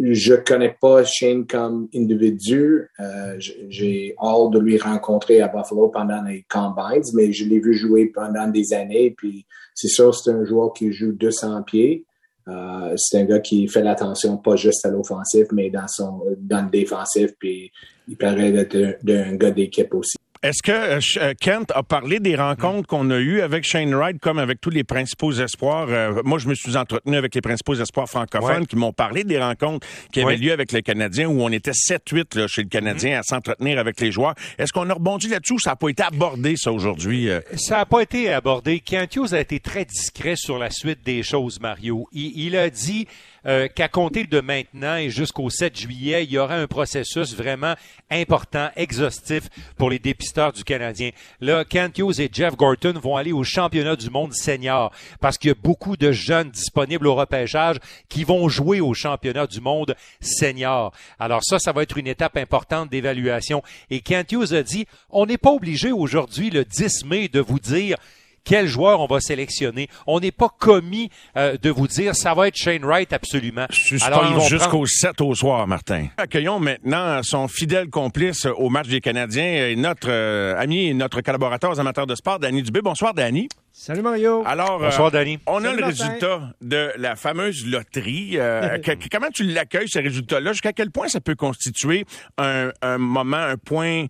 je 0.00 0.34
connais 0.34 0.76
pas 0.80 1.02
Shane 1.04 1.46
comme 1.46 1.88
individu. 1.92 2.88
Euh, 3.00 3.34
j'ai 3.38 4.14
hâte 4.22 4.50
de 4.52 4.60
lui 4.60 4.78
rencontrer 4.78 5.40
à 5.40 5.48
Buffalo 5.48 5.88
pendant 5.88 6.22
les 6.22 6.46
combines, 6.48 7.02
mais 7.14 7.32
je 7.32 7.44
l'ai 7.46 7.58
vu 7.58 7.74
jouer 7.74 8.06
pendant 8.06 8.46
des 8.46 8.72
années. 8.72 9.10
Puis 9.10 9.46
c'est 9.74 9.88
sûr, 9.88 10.14
c'est 10.14 10.30
un 10.30 10.44
joueur 10.44 10.72
qui 10.72 10.92
joue 10.92 11.12
200 11.12 11.64
pieds. 11.64 12.04
Euh, 12.50 12.94
c'est 12.96 13.20
un 13.20 13.24
gars 13.24 13.40
qui 13.40 13.68
fait 13.68 13.82
l'attention 13.82 14.36
pas 14.36 14.56
juste 14.56 14.84
à 14.84 14.90
l'offensif, 14.90 15.46
mais 15.52 15.70
dans 15.70 15.88
son 15.88 16.22
dans 16.38 16.64
le 16.64 16.70
défensif. 16.70 17.30
Puis 17.38 17.70
il 18.08 18.16
paraît 18.16 18.50
d'être 18.50 18.98
un 19.08 19.36
gars 19.36 19.50
d'équipe 19.50 19.94
aussi. 19.94 20.16
Est-ce 20.42 20.62
que 20.62 20.72
euh, 20.72 21.00
euh, 21.18 21.34
Kent 21.38 21.70
a 21.74 21.82
parlé 21.82 22.18
des 22.18 22.34
rencontres 22.34 22.88
qu'on 22.88 23.10
a 23.10 23.18
eues 23.18 23.42
avec 23.42 23.62
Shane 23.62 23.94
Wright, 23.94 24.18
comme 24.18 24.38
avec 24.38 24.58
tous 24.58 24.70
les 24.70 24.84
principaux 24.84 25.32
espoirs? 25.32 25.88
Euh, 25.90 26.22
moi, 26.24 26.38
je 26.38 26.48
me 26.48 26.54
suis 26.54 26.78
entretenu 26.78 27.14
avec 27.14 27.34
les 27.34 27.42
principaux 27.42 27.74
espoirs 27.74 28.08
francophones 28.08 28.66
qui 28.66 28.76
m'ont 28.76 28.94
parlé 28.94 29.22
des 29.22 29.38
rencontres 29.38 29.86
qui 30.10 30.22
avaient 30.22 30.38
lieu 30.38 30.52
avec 30.52 30.72
les 30.72 30.80
Canadiens, 30.80 31.28
où 31.28 31.42
on 31.42 31.50
était 31.50 31.72
7-8 31.72 32.46
chez 32.46 32.62
le 32.62 32.70
Canadien 32.70 33.18
à 33.18 33.22
s'entretenir 33.22 33.78
avec 33.78 34.00
les 34.00 34.10
joueurs. 34.10 34.34
Est-ce 34.56 34.72
qu'on 34.72 34.88
a 34.88 34.94
rebondi 34.94 35.28
là-dessus 35.28 35.52
ou 35.52 35.58
ça 35.58 35.72
n'a 35.72 35.76
pas 35.76 35.90
été 35.90 36.02
abordé, 36.04 36.56
ça, 36.56 36.72
aujourd'hui? 36.72 37.28
Ça 37.56 37.76
n'a 37.76 37.84
pas 37.84 38.00
été 38.00 38.32
abordé. 38.32 38.80
Kent 38.80 39.16
Hughes 39.16 39.34
a 39.34 39.40
été 39.40 39.60
très 39.60 39.84
discret 39.84 40.36
sur 40.36 40.56
la 40.56 40.70
suite 40.70 41.04
des 41.04 41.22
choses, 41.22 41.60
Mario. 41.60 42.08
il 42.12 42.56
a 42.56 42.70
dit 42.70 43.06
euh, 43.46 43.68
qu'à 43.68 43.88
compter 43.88 44.24
de 44.24 44.40
maintenant 44.40 44.96
et 44.96 45.10
jusqu'au 45.10 45.50
7 45.50 45.78
juillet, 45.78 46.24
il 46.24 46.32
y 46.32 46.38
aura 46.38 46.54
un 46.54 46.66
processus 46.66 47.34
vraiment 47.34 47.74
important, 48.10 48.70
exhaustif 48.76 49.44
pour 49.76 49.90
les 49.90 49.98
dépisteurs 49.98 50.52
du 50.52 50.64
Canadien. 50.64 51.10
Là, 51.40 51.64
Kent 51.64 51.98
et 52.18 52.28
Jeff 52.32 52.56
Gorton 52.56 52.94
vont 53.02 53.16
aller 53.16 53.32
au 53.32 53.44
championnat 53.44 53.96
du 53.96 54.10
monde 54.10 54.32
senior 54.32 54.92
parce 55.20 55.38
qu'il 55.38 55.48
y 55.48 55.52
a 55.52 55.56
beaucoup 55.62 55.96
de 55.96 56.12
jeunes 56.12 56.50
disponibles 56.50 57.06
au 57.06 57.14
repêchage 57.14 57.76
qui 58.08 58.24
vont 58.24 58.48
jouer 58.48 58.80
au 58.80 58.94
championnat 58.94 59.46
du 59.46 59.60
monde 59.60 59.94
senior. 60.20 60.92
Alors 61.18 61.44
ça, 61.44 61.58
ça 61.58 61.72
va 61.72 61.82
être 61.82 61.98
une 61.98 62.06
étape 62.06 62.36
importante 62.36 62.90
d'évaluation. 62.90 63.62
Et 63.90 64.00
Kent 64.00 64.52
a 64.52 64.62
dit, 64.62 64.86
on 65.10 65.26
n'est 65.26 65.38
pas 65.38 65.52
obligé 65.52 65.92
aujourd'hui, 65.92 66.50
le 66.50 66.64
10 66.64 67.04
mai, 67.04 67.28
de 67.28 67.40
vous 67.40 67.58
dire 67.58 67.96
quel 68.44 68.66
joueur 68.66 69.00
on 69.00 69.06
va 69.06 69.20
sélectionner. 69.20 69.88
On 70.06 70.20
n'est 70.20 70.32
pas 70.32 70.48
commis 70.48 71.10
euh, 71.36 71.56
de 71.56 71.70
vous 71.70 71.86
dire 71.86 72.14
ça 72.14 72.34
va 72.34 72.48
être 72.48 72.56
Shane 72.56 72.84
Wright 72.84 73.12
absolument. 73.12 73.66
Alors 74.02 74.40
jusqu'au 74.48 74.86
7 74.86 75.20
au 75.20 75.34
soir, 75.34 75.66
Martin. 75.66 76.08
Accueillons 76.16 76.58
maintenant 76.60 77.22
son 77.22 77.48
fidèle 77.48 77.88
complice 77.88 78.46
au 78.46 78.68
match 78.68 78.88
des 78.88 79.00
Canadiens 79.00 79.68
et 79.68 79.76
notre 79.76 80.08
euh, 80.10 80.58
ami 80.58 80.88
et 80.88 80.94
notre 80.94 81.20
collaborateur 81.20 81.70
aux 81.70 81.80
amateurs 81.80 82.06
de 82.06 82.14
sport, 82.14 82.38
Danny 82.38 82.62
Dubé. 82.62 82.80
Bonsoir, 82.82 83.14
Danny. 83.14 83.48
Salut 83.72 84.02
Mario. 84.02 84.42
Alors, 84.46 84.78
Bonsoir, 84.80 85.08
euh, 85.08 85.10
Danny. 85.10 85.38
on 85.46 85.64
a 85.64 85.72
le 85.72 85.84
résultat 85.84 86.52
de 86.60 86.90
la 86.96 87.16
fameuse 87.16 87.64
loterie. 87.66 88.36
comment 89.12 89.28
tu 89.32 89.44
l'accueilles, 89.44 89.88
ce 89.88 90.00
résultat-là? 90.00 90.52
Jusqu'à 90.52 90.72
quel 90.72 90.90
point 90.90 91.08
ça 91.08 91.20
peut 91.20 91.36
constituer 91.36 92.04
un, 92.36 92.70
un 92.82 92.98
moment, 92.98 93.36
un 93.36 93.56
point 93.56 94.06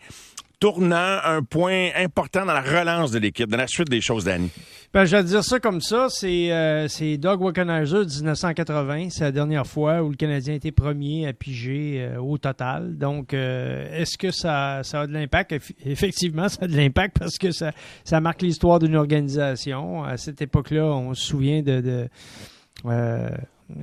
tournant, 0.60 1.18
un 1.24 1.42
point 1.42 1.88
important 1.96 2.44
dans 2.44 2.52
la 2.52 2.60
relance 2.60 3.10
de 3.10 3.18
l'équipe, 3.18 3.48
dans 3.48 3.56
la 3.56 3.66
suite 3.66 3.88
des 3.88 4.02
choses, 4.02 4.24
Danny? 4.24 4.50
Ben, 4.92 5.04
je 5.06 5.16
vais 5.16 5.24
dire 5.24 5.42
ça 5.42 5.58
comme 5.58 5.80
ça. 5.80 6.08
C'est 6.10 6.52
euh, 6.52 6.88
Doug 7.16 7.40
Wickenheiser 7.40 8.04
1980. 8.04 9.08
C'est 9.10 9.24
la 9.24 9.32
dernière 9.32 9.66
fois 9.66 10.02
où 10.02 10.10
le 10.10 10.16
Canadien 10.16 10.54
été 10.54 10.70
premier 10.70 11.26
à 11.26 11.32
piger 11.32 12.00
euh, 12.00 12.20
au 12.20 12.38
total. 12.38 12.98
Donc, 12.98 13.32
euh, 13.32 13.88
est-ce 13.96 14.18
que 14.18 14.30
ça, 14.30 14.82
ça 14.82 15.02
a 15.02 15.06
de 15.06 15.12
l'impact? 15.12 15.54
Effectivement, 15.86 16.48
ça 16.48 16.64
a 16.64 16.66
de 16.66 16.76
l'impact 16.76 17.18
parce 17.20 17.38
que 17.38 17.52
ça, 17.52 17.72
ça 18.04 18.20
marque 18.20 18.42
l'histoire 18.42 18.80
d'une 18.80 18.96
organisation. 18.96 20.04
À 20.04 20.18
cette 20.18 20.42
époque-là, 20.42 20.84
on 20.84 21.14
se 21.14 21.24
souvient 21.24 21.62
de, 21.62 21.80
de 21.80 22.08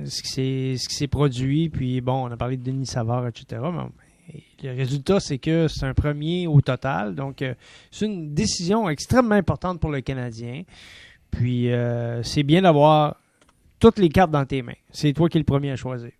ce 0.04 0.22
qui 0.22 0.78
s'est 0.78 1.08
produit. 1.08 1.70
Puis, 1.70 2.00
bon, 2.02 2.28
on 2.28 2.30
a 2.30 2.36
parlé 2.36 2.56
de 2.56 2.62
Denis 2.62 2.86
Savard, 2.86 3.26
etc. 3.26 3.62
Mais 3.72 3.80
le 4.62 4.74
résultat, 4.74 5.20
c'est 5.20 5.38
que 5.38 5.68
c'est 5.68 5.86
un 5.86 5.94
premier 5.94 6.46
au 6.46 6.60
total. 6.60 7.14
Donc, 7.14 7.42
euh, 7.42 7.54
c'est 7.90 8.06
une 8.06 8.34
décision 8.34 8.88
extrêmement 8.88 9.34
importante 9.34 9.80
pour 9.80 9.90
le 9.90 10.00
Canadien. 10.00 10.62
Puis, 11.30 11.70
euh, 11.72 12.22
c'est 12.22 12.42
bien 12.42 12.62
d'avoir 12.62 13.16
toutes 13.78 13.98
les 13.98 14.08
cartes 14.08 14.30
dans 14.30 14.44
tes 14.44 14.62
mains. 14.62 14.72
C'est 14.90 15.12
toi 15.12 15.28
qui 15.28 15.38
es 15.38 15.40
le 15.40 15.44
premier 15.44 15.70
à 15.70 15.76
choisir. 15.76 16.10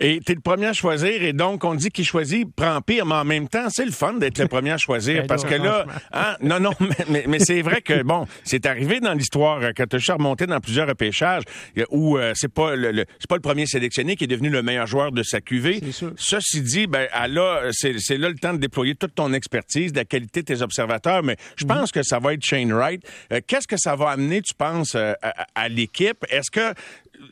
Et 0.00 0.20
tu 0.24 0.32
es 0.32 0.34
le 0.34 0.40
premier 0.40 0.66
à 0.68 0.72
choisir, 0.72 1.22
et 1.22 1.34
donc 1.34 1.62
on 1.62 1.74
dit 1.74 1.90
qu'il 1.90 2.06
choisit 2.06 2.48
prend 2.56 2.80
pire, 2.80 3.04
mais 3.04 3.16
en 3.16 3.24
même 3.26 3.48
temps, 3.48 3.68
c'est 3.68 3.84
le 3.84 3.90
fun 3.92 4.14
d'être 4.14 4.38
le 4.38 4.48
premier 4.48 4.70
à 4.70 4.78
choisir, 4.78 5.20
Ben 5.22 5.26
parce 5.26 5.44
que 5.44 5.54
là, 5.54 5.84
hein, 6.12 6.36
non, 6.40 6.58
non, 6.58 6.72
mais, 6.80 6.96
mais, 7.10 7.24
mais 7.28 7.38
c'est 7.38 7.60
vrai 7.60 7.82
que, 7.82 8.02
bon, 8.02 8.26
c'est 8.44 8.64
arrivé 8.64 8.98
dans 9.00 9.12
l'histoire, 9.12 9.60
quand 9.76 9.86
tu 9.86 9.96
as 10.10 10.14
remonté 10.14 10.46
dans 10.46 10.58
plusieurs 10.60 10.88
repêchages, 10.88 11.42
où 11.90 12.16
euh, 12.16 12.32
c'est 12.34 12.50
pas 12.52 12.76
le, 12.76 12.92
le- 12.92 13.04
c'est 13.18 13.28
pas 13.28 13.34
le 13.34 13.42
premier 13.42 13.66
sélectionné 13.66 14.16
qui 14.16 14.24
est 14.24 14.28
devenu 14.28 14.48
le 14.48 14.62
meilleur 14.62 14.86
joueur 14.86 15.12
de 15.12 15.22
sa 15.22 15.42
cuvée. 15.42 15.80
Ceci 16.16 16.62
dit, 16.62 16.86
ben, 16.86 17.06
là, 17.28 17.68
c'est 17.72 18.16
là 18.16 18.30
le 18.30 18.36
temps 18.38 18.54
de 18.54 18.58
déployer 18.58 18.94
toute 18.94 19.14
ton 19.14 19.34
expertise, 19.34 19.92
de 19.92 19.98
la 19.98 20.04
qualité 20.06 20.40
de 20.40 20.46
tes 20.46 20.62
observateurs, 20.62 21.22
mais 21.22 21.36
je 21.56 21.64
Mhm. 21.64 21.68
pense 21.68 21.92
que 21.92 22.02
ça 22.02 22.18
va 22.18 22.32
être 22.32 22.42
Shane 22.42 22.72
Wright. 22.72 23.02
Euh, 23.34 23.40
Qu'est-ce 23.46 23.68
que 23.68 23.76
ça 23.76 23.94
va 23.96 24.08
amener, 24.10 24.40
tu 24.40 24.54
penses, 24.54 24.94
euh, 24.94 25.12
à, 25.22 25.46
à 25.54 25.68
l'équipe? 25.68 26.24
Est-ce 26.30 26.50
que 26.50 26.72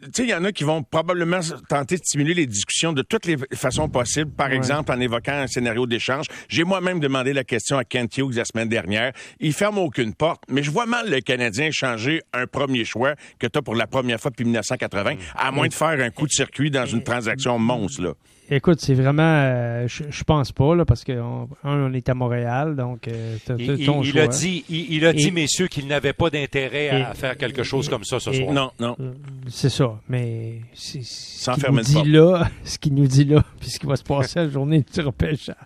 tu 0.03 0.11
sais, 0.13 0.23
il 0.25 0.29
y 0.29 0.35
en 0.35 0.45
a 0.45 0.53
qui 0.53 0.65
vont 0.65 0.83
probablement 0.83 1.41
tenter 1.69 1.97
de 1.97 2.03
stimuler 2.03 2.35
les 2.35 2.47
discussions 2.47 2.93
de 2.93 3.03
toutes 3.03 3.27
les 3.27 3.37
façons 3.55 3.89
possibles, 3.89 4.31
par 4.31 4.53
exemple 4.53 4.93
en 4.93 5.01
évoquant 5.01 5.33
un 5.33 5.47
scénario 5.47 5.87
d'échange. 5.87 6.27
J'ai 6.49 6.65
moi-même 6.65 7.01
demandé 7.01 7.33
la 7.33 7.45
question 7.45 7.79
à 7.79 7.85
Kent 7.85 8.19
Hughes 8.19 8.35
la 8.35 8.45
semaine 8.45 8.69
dernière. 8.69 9.13
Il 9.41 9.53
ferme 9.53 9.79
aucune 9.79 10.15
porte, 10.15 10.43
mais 10.49 10.63
je 10.63 10.71
vois 10.71 10.87
mal 10.87 11.11
le 11.11 11.21
Canadien 11.21 11.71
changer 11.73 12.23
un 12.33 12.47
premier 12.47 12.85
choix 12.85 13.15
que 13.39 13.47
tu 13.47 13.59
as 13.59 13.63
pour 13.63 13.75
la 13.75 13.87
première 13.87 14.21
fois 14.21 14.31
depuis 14.31 14.45
1980, 14.45 15.15
à 15.35 15.51
moins 15.51 15.69
de 15.69 15.75
faire 15.75 16.01
un 16.01 16.11
coup 16.11 16.27
de 16.27 16.33
circuit 16.33 16.71
dans 16.71 16.87
une 16.87 17.03
transaction 17.03 17.59
monstre. 17.59 18.03
Là. 18.03 18.13
Écoute, 18.49 18.81
c'est 18.81 18.95
vraiment. 18.95 19.23
euh, 19.25 19.89
je, 19.89 20.05
je 20.09 20.23
pense 20.25 20.53
pas, 20.53 20.75
là, 20.77 20.85
parce 20.85 21.03
que, 21.03 21.13
on, 21.21 21.49
un, 21.65 21.91
on 21.91 21.93
est 21.93 22.09
à 22.09 22.15
Montréal, 22.15 22.77
donc 22.77 23.09
euh, 23.09 23.37
ton 23.47 23.57
il 24.03 24.11
choix. 24.13 24.21
a 24.23 24.27
dit, 24.29 24.65
il, 24.69 24.95
il 24.95 25.05
a 25.05 25.13
dit, 25.13 25.29
Et- 25.29 25.31
messieurs, 25.33 25.67
qu'il 25.67 25.89
n'avait 25.89 26.13
pas 26.13 26.31
d'intérêt 26.31 26.91
à 26.91 27.11
Et- 27.11 27.15
faire 27.17 27.37
quelque 27.37 27.65
chose 27.65 27.89
comme 27.89 28.05
ça 28.05 28.21
ce 28.21 28.31
et- 28.31 28.35
soir. 28.43 28.53
Non, 28.53 28.71
non. 28.79 28.97
Euh, 29.01 29.13
C'est 29.49 29.69
ça, 29.69 29.99
mais 30.09 30.61
c'est- 30.75 31.03
ce 31.03 31.43
Sans 31.45 31.55
qu'il 31.55 31.71
nous 31.73 31.81
dit 31.81 32.05
là, 32.05 32.49
ce 32.65 32.79
qu'il 32.79 32.95
nous 32.95 33.07
dit 33.09 33.25
là, 33.25 33.43
puis 33.59 33.69
ce 33.71 33.81
qui 33.81 33.87
va 33.87 33.97
se 33.97 34.05
passer 34.05 34.39
la 34.39 34.49
journée 34.49 34.85
du 34.95 35.01
repêchage. 35.01 35.57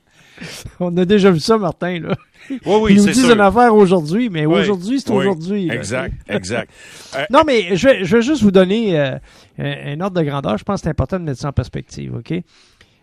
On 0.80 0.96
a 0.96 1.04
déjà 1.04 1.30
vu 1.30 1.38
ça, 1.40 1.58
Martin. 1.58 2.00
Là. 2.00 2.16
Oui, 2.50 2.58
oui, 2.66 2.92
Ils 2.94 2.98
nous 2.98 3.06
disent 3.06 3.24
sûr. 3.26 3.34
une 3.34 3.40
affaire 3.40 3.74
aujourd'hui, 3.74 4.28
mais 4.28 4.46
Oui. 4.46 4.60
aujourd'hui, 4.60 5.00
c'est 5.00 5.10
Oui. 5.10 5.18
aujourd'hui. 5.18 5.70
Exact, 5.70 6.14
exact. 6.28 6.70
Euh, 7.16 7.24
Non, 7.30 7.42
mais 7.46 7.76
je 7.76 7.88
vais, 7.88 8.04
je 8.04 8.16
vais 8.16 8.22
juste 8.22 8.42
vous 8.42 8.50
donner 8.50 8.98
euh, 8.98 9.18
un, 9.58 9.92
un 9.94 10.00
ordre 10.00 10.20
de 10.20 10.24
grandeur. 10.26 10.58
Je 10.58 10.64
pense 10.64 10.80
que 10.80 10.84
c'est 10.84 10.90
important 10.90 11.18
de 11.18 11.24
mettre 11.24 11.40
ça 11.40 11.48
en 11.48 11.52
perspective, 11.52 12.14
OK? 12.16 12.24
Tu 12.28 12.42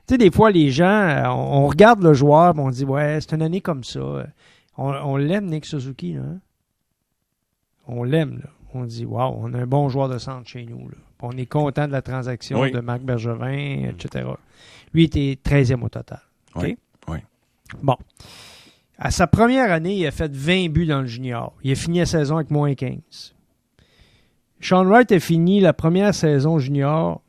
sais, 0.10 0.18
des 0.18 0.32
fois, 0.32 0.52
les 0.52 0.70
gens, 0.72 0.86
euh, 0.86 1.24
on, 1.28 1.64
on 1.64 1.68
regarde 1.68 2.02
le 2.04 2.14
joueur, 2.14 2.54
on 2.58 2.70
dit, 2.70 2.86
ouais, 2.86 3.20
c'est 3.22 3.36
une 3.36 3.42
année 3.42 3.62
comme 3.62 3.84
ça. 3.84 4.00
On, 4.78 4.90
on 4.94 5.18
l'aime, 5.18 5.46
Nick 5.46 5.66
Suzuki, 5.66 6.14
là. 6.14 6.22
hein? 6.22 6.40
On 7.88 8.04
l'aime, 8.04 8.40
là. 8.44 8.50
On 8.74 8.84
dit, 8.84 9.06
wow, 9.06 9.38
on 9.42 9.54
a 9.54 9.60
un 9.60 9.66
bon 9.66 9.88
joueur 9.90 10.10
de 10.10 10.18
centre 10.18 10.48
chez 10.48 10.66
nous, 10.66 10.90
là. 10.90 10.96
On 11.22 11.32
est 11.32 11.46
content 11.48 11.88
de 11.88 11.92
la 11.94 12.02
transaction 12.02 12.60
Oui. 12.62 12.72
de 12.72 12.80
Marc 12.80 13.02
Bergevin, 13.02 13.90
etc. 13.90 14.26
Lui 14.94 15.06
était 15.06 15.38
13e 15.44 15.82
au 15.84 15.90
total. 15.90 16.20
OK? 16.56 16.76
Oui. 17.08 17.18
Bon. 17.82 17.96
À 18.98 19.12
sa 19.12 19.28
première 19.28 19.72
année, 19.72 19.96
il 19.96 20.06
a 20.08 20.12
fait 20.12 20.32
20 20.34 20.70
buts 20.70 20.88
dans 20.88 21.02
le 21.02 21.08
junior. 21.08 21.54
Il 21.64 21.72
a 21.72 21.76
fini 21.76 22.00
la 22.00 22.06
saison 22.06 22.38
avec 22.38 22.50
moins 22.50 22.74
15. 22.74 23.36
Sean 24.60 24.86
Wright 24.86 25.12
a 25.12 25.20
fini 25.20 25.60
la 25.60 25.74
première 25.74 26.16
saison 26.16 26.58
junior, 26.58 27.22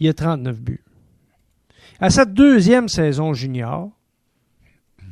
il 0.00 0.08
a 0.08 0.14
39 0.14 0.60
buts. 0.60 0.82
À 2.00 2.10
sa 2.10 2.24
deuxième 2.24 2.88
saison 2.88 3.34
junior, 3.34 3.90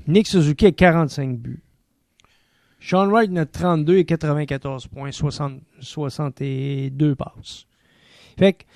Nick 0.09 0.27
Suzuki 0.27 0.67
a 0.67 0.73
45 0.73 1.39
buts. 1.39 1.63
Sean 2.81 3.07
Wright 3.09 3.31
a 3.39 3.47
32 3.47 3.99
et 3.99 4.05
94 4.05 4.89
points, 4.89 5.13
60 5.13 5.61
62 5.79 7.15
passes. 7.15 7.67
Fait 8.37 8.55
que, 8.55 8.63
tu 8.65 8.67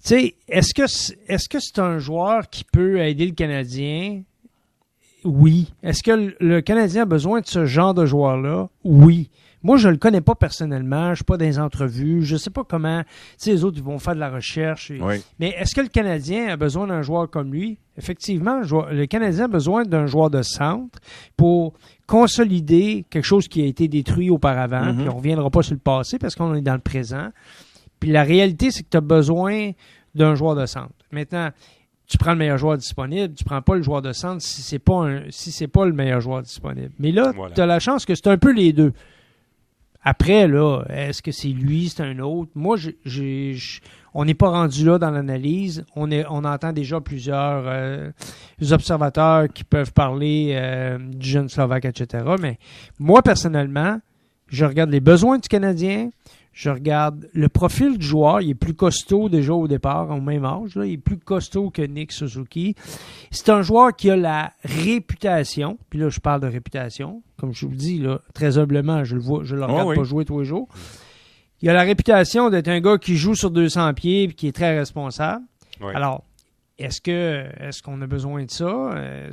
sais, 0.00 0.34
est-ce 0.48 0.74
que 0.74 0.88
c'est- 0.88 1.16
est-ce 1.28 1.48
que 1.48 1.60
c'est 1.60 1.78
un 1.78 1.98
joueur 2.00 2.50
qui 2.50 2.64
peut 2.64 2.98
aider 2.98 3.26
le 3.26 3.34
Canadien? 3.34 4.22
Oui. 5.24 5.72
Est-ce 5.82 6.02
que 6.02 6.34
le- 6.40 6.60
Canadien 6.60 7.02
a 7.02 7.06
besoin 7.06 7.40
de 7.40 7.46
ce 7.46 7.64
genre 7.64 7.94
de 7.94 8.06
joueur-là? 8.06 8.68
Oui. 8.84 9.30
Moi, 9.64 9.76
je 9.76 9.88
le 9.88 9.96
connais 9.96 10.20
pas 10.20 10.34
personnellement, 10.34 11.10
je 11.10 11.16
suis 11.16 11.24
pas 11.24 11.36
dans 11.36 11.44
les 11.44 11.60
entrevues, 11.60 12.24
je 12.24 12.36
sais 12.36 12.50
pas 12.50 12.64
comment, 12.64 13.02
tu 13.04 13.08
sais, 13.38 13.50
les 13.52 13.62
autres, 13.62 13.76
ils 13.78 13.84
vont 13.84 14.00
faire 14.00 14.14
de 14.16 14.20
la 14.20 14.28
recherche. 14.30 14.90
et- 14.90 15.00
Oui. 15.00 15.22
Mais 15.38 15.50
est-ce 15.56 15.72
que 15.74 15.80
le 15.80 15.86
Canadien 15.86 16.48
a 16.48 16.56
besoin 16.56 16.88
d'un 16.88 17.02
joueur 17.02 17.30
comme 17.30 17.52
lui? 17.52 17.78
Effectivement, 17.96 18.60
le 18.90 19.06
Canadien 19.06 19.44
a 19.44 19.48
besoin 19.48 19.84
d'un 19.84 20.06
joueur 20.06 20.30
de 20.30 20.42
centre 20.42 20.98
pour 21.36 21.74
consolider 22.08 23.04
quelque 23.08 23.24
chose 23.24 23.48
qui 23.48 23.62
a 23.62 23.66
été 23.66 23.88
détruit 23.88 24.30
auparavant. 24.30 24.84
Mhm. 24.86 24.96
Puis 24.96 25.02
on 25.08 25.12
ne 25.12 25.16
reviendra 25.16 25.50
pas 25.50 25.62
sur 25.62 25.74
le 25.74 25.80
passé 25.80 26.18
parce 26.18 26.34
qu'on 26.34 26.54
est 26.54 26.60
dans 26.62 26.74
le 26.74 26.80
présent. 26.80 27.28
Puis 28.00 28.10
la 28.10 28.22
réalité, 28.24 28.70
c'est 28.70 28.82
que 28.82 28.88
tu 28.90 28.96
as 28.96 29.00
besoin 29.00 29.70
d'un 30.14 30.34
joueur 30.34 30.54
de 30.56 30.66
centre. 30.66 30.90
Maintenant, 31.12 31.50
tu 32.12 32.18
prends 32.18 32.32
le 32.32 32.38
meilleur 32.38 32.58
joueur 32.58 32.76
disponible, 32.76 33.34
tu 33.34 33.42
prends 33.44 33.62
pas 33.62 33.74
le 33.74 33.82
joueur 33.82 34.02
de 34.02 34.12
centre 34.12 34.42
si 34.42 34.60
c'est 34.62 34.78
pas 34.78 35.06
un, 35.08 35.22
si 35.30 35.50
c'est 35.50 35.66
pas 35.66 35.86
le 35.86 35.92
meilleur 35.94 36.20
joueur 36.20 36.42
disponible. 36.42 36.90
Mais 36.98 37.10
là, 37.10 37.32
Voilà. 37.34 37.54
tu 37.54 37.60
as 37.62 37.66
la 37.66 37.78
chance 37.80 38.04
que 38.04 38.14
c'est 38.14 38.26
un 38.28 38.36
peu 38.36 38.52
les 38.52 38.72
deux. 38.74 38.92
Après, 40.04 40.48
là, 40.48 40.82
est-ce 40.90 41.22
que 41.22 41.30
c'est 41.30 41.48
lui, 41.48 41.88
c'est 41.88 42.02
un 42.02 42.18
autre? 42.18 42.50
Moi, 42.56 42.76
j'ai- 43.04 43.56
on 44.14 44.24
n'est 44.24 44.34
pas 44.34 44.48
rendu 44.50 44.84
là 44.84 44.98
dans 44.98 45.10
l'analyse. 45.12 45.84
On, 45.94 46.10
est, 46.10 46.24
on 46.28 46.44
entend 46.44 46.72
déjà 46.72 47.00
plusieurs 47.00 47.62
euh, 47.66 48.10
observateurs 48.72 49.46
qui 49.54 49.62
peuvent 49.64 49.92
parler 49.92 50.54
euh, 50.56 50.98
du 50.98 51.28
jeune 51.28 51.48
Slovaque, 51.48 51.84
etc. 51.84 52.24
Mais 52.40 52.58
moi, 52.98 53.22
personnellement, 53.22 54.00
je 54.48 54.64
regarde 54.64 54.90
les 54.90 55.00
besoins 55.00 55.38
du 55.38 55.48
Canadien. 55.48 56.10
Je 56.52 56.68
regarde 56.68 57.28
le 57.32 57.48
profil 57.48 57.96
du 57.96 58.06
joueur. 58.06 58.42
Il 58.42 58.50
est 58.50 58.54
plus 58.54 58.74
costaud 58.74 59.28
déjà 59.28 59.54
au 59.54 59.66
départ, 59.66 60.10
au 60.10 60.20
même 60.20 60.44
âge. 60.44 60.76
là. 60.76 60.84
Il 60.84 60.92
est 60.92 60.98
plus 60.98 61.18
costaud 61.18 61.70
que 61.70 61.82
Nick 61.82 62.12
Suzuki. 62.12 62.74
C'est 63.30 63.48
un 63.48 63.62
joueur 63.62 63.96
qui 63.96 64.10
a 64.10 64.16
la 64.16 64.52
réputation. 64.62 65.78
Puis 65.88 65.98
là, 65.98 66.10
je 66.10 66.20
parle 66.20 66.40
de 66.42 66.46
réputation. 66.46 67.22
Comme 67.38 67.54
je 67.54 67.64
vous 67.64 67.72
le 67.72 67.78
dis, 67.78 67.98
là, 67.98 68.20
très 68.34 68.58
humblement, 68.58 69.02
je 69.04 69.14
le 69.16 69.22
vois, 69.22 69.44
je 69.44 69.56
le 69.56 69.64
regarde 69.64 69.88
oui. 69.88 69.96
pas 69.96 70.04
jouer 70.04 70.24
tous 70.24 70.40
les 70.40 70.44
jours. 70.44 70.68
Il 71.62 71.70
a 71.70 71.72
la 71.72 71.82
réputation 71.82 72.50
d'être 72.50 72.68
un 72.68 72.80
gars 72.80 72.98
qui 72.98 73.16
joue 73.16 73.34
sur 73.34 73.50
200 73.50 73.94
pieds 73.94 74.24
et 74.24 74.28
qui 74.28 74.48
est 74.48 74.52
très 74.52 74.76
responsable. 74.76 75.44
Oui. 75.80 75.92
Alors, 75.94 76.24
est-ce 76.78 77.00
que 77.00 77.46
est-ce 77.60 77.82
qu'on 77.82 78.00
a 78.02 78.06
besoin 78.06 78.44
de 78.44 78.50
ça? 78.50 78.66
Euh, 78.66 79.30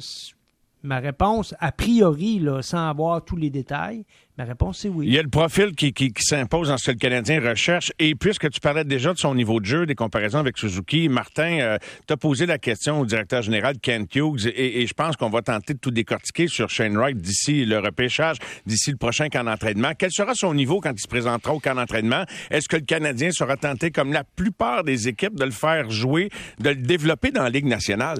ma 0.84 1.00
réponse, 1.00 1.54
a 1.60 1.72
priori, 1.72 2.40
là, 2.40 2.62
sans 2.62 2.90
avoir 2.90 3.24
tous 3.24 3.36
les 3.36 3.50
détails, 3.50 4.06
ma 4.38 4.46
réponse 4.46 4.80
c'est 4.80 4.90
oui. 4.90 5.08
Il 5.08 5.14
y 5.14 5.20
a 5.20 5.22
le 5.22 5.30
profil 5.30 5.76
qui, 5.76 5.92
qui, 5.92 6.14
qui 6.14 6.24
s'impose 6.24 6.70
dans 6.70 6.78
ce 6.78 6.86
que 6.86 6.92
le 6.92 6.98
Canadien 6.98 7.42
recherche. 7.42 7.92
Et 8.00 8.16
puisque 8.16 8.50
tu 8.50 8.62
parlais 8.62 8.86
déjà 8.86 9.14
de 9.14 9.18
son 9.18 9.36
niveau 9.36 9.60
de 9.60 9.66
jeu, 9.66 9.86
des 9.86 9.96
comparaisons 9.96 10.40
avec 10.40 10.58
Suzuki, 10.58 11.10
Martin, 11.10 11.60
euh, 11.60 11.78
t'as 12.08 12.16
posé 12.16 12.46
la 12.46 12.58
question 12.58 13.02
au 13.02 13.06
directeur 13.06 13.42
général 13.42 13.80
Kent 13.80 14.16
Hughes 14.16 14.48
et, 14.48 14.82
et 14.82 14.88
je 14.88 14.94
pense 14.94 15.18
qu'on 15.18 15.30
va 15.30 15.42
tenter 15.42 15.74
de 15.74 15.80
tout 15.80 15.92
décortiquer 15.92 16.48
sur 16.48 16.70
Shane 16.70 16.96
Wright 16.96 17.18
d'ici 17.18 17.66
le 17.66 17.80
repêchage, 17.80 18.38
d'ici 18.66 18.92
le 18.92 18.98
prochain 18.98 19.28
camp 19.28 19.44
d'entraînement. 19.44 19.92
Quel 19.98 20.12
sera 20.12 20.34
son 20.34 20.54
niveau 20.54 20.80
quand 20.80 20.94
il 20.94 21.02
se 21.02 21.08
présentera 21.08 21.54
au 21.54 21.60
camp 21.60 21.76
d'entraînement? 21.76 22.24
Est-ce 22.50 22.70
que 22.70 22.78
le 22.78 22.84
Canadien 22.84 23.32
sera 23.32 23.58
tenté, 23.58 23.92
comme 23.92 24.14
la 24.14 24.24
plupart 24.24 24.86
des 24.86 25.10
équipes, 25.10 25.36
de 25.36 25.46
le 25.46 25.52
faire 25.52 25.90
jouer, 25.90 26.30
de 26.60 26.70
le 26.70 26.76
développer 26.76 27.32
dans 27.32 27.44
la 27.44 27.50
Ligue 27.50 27.66
nationale? 27.66 28.20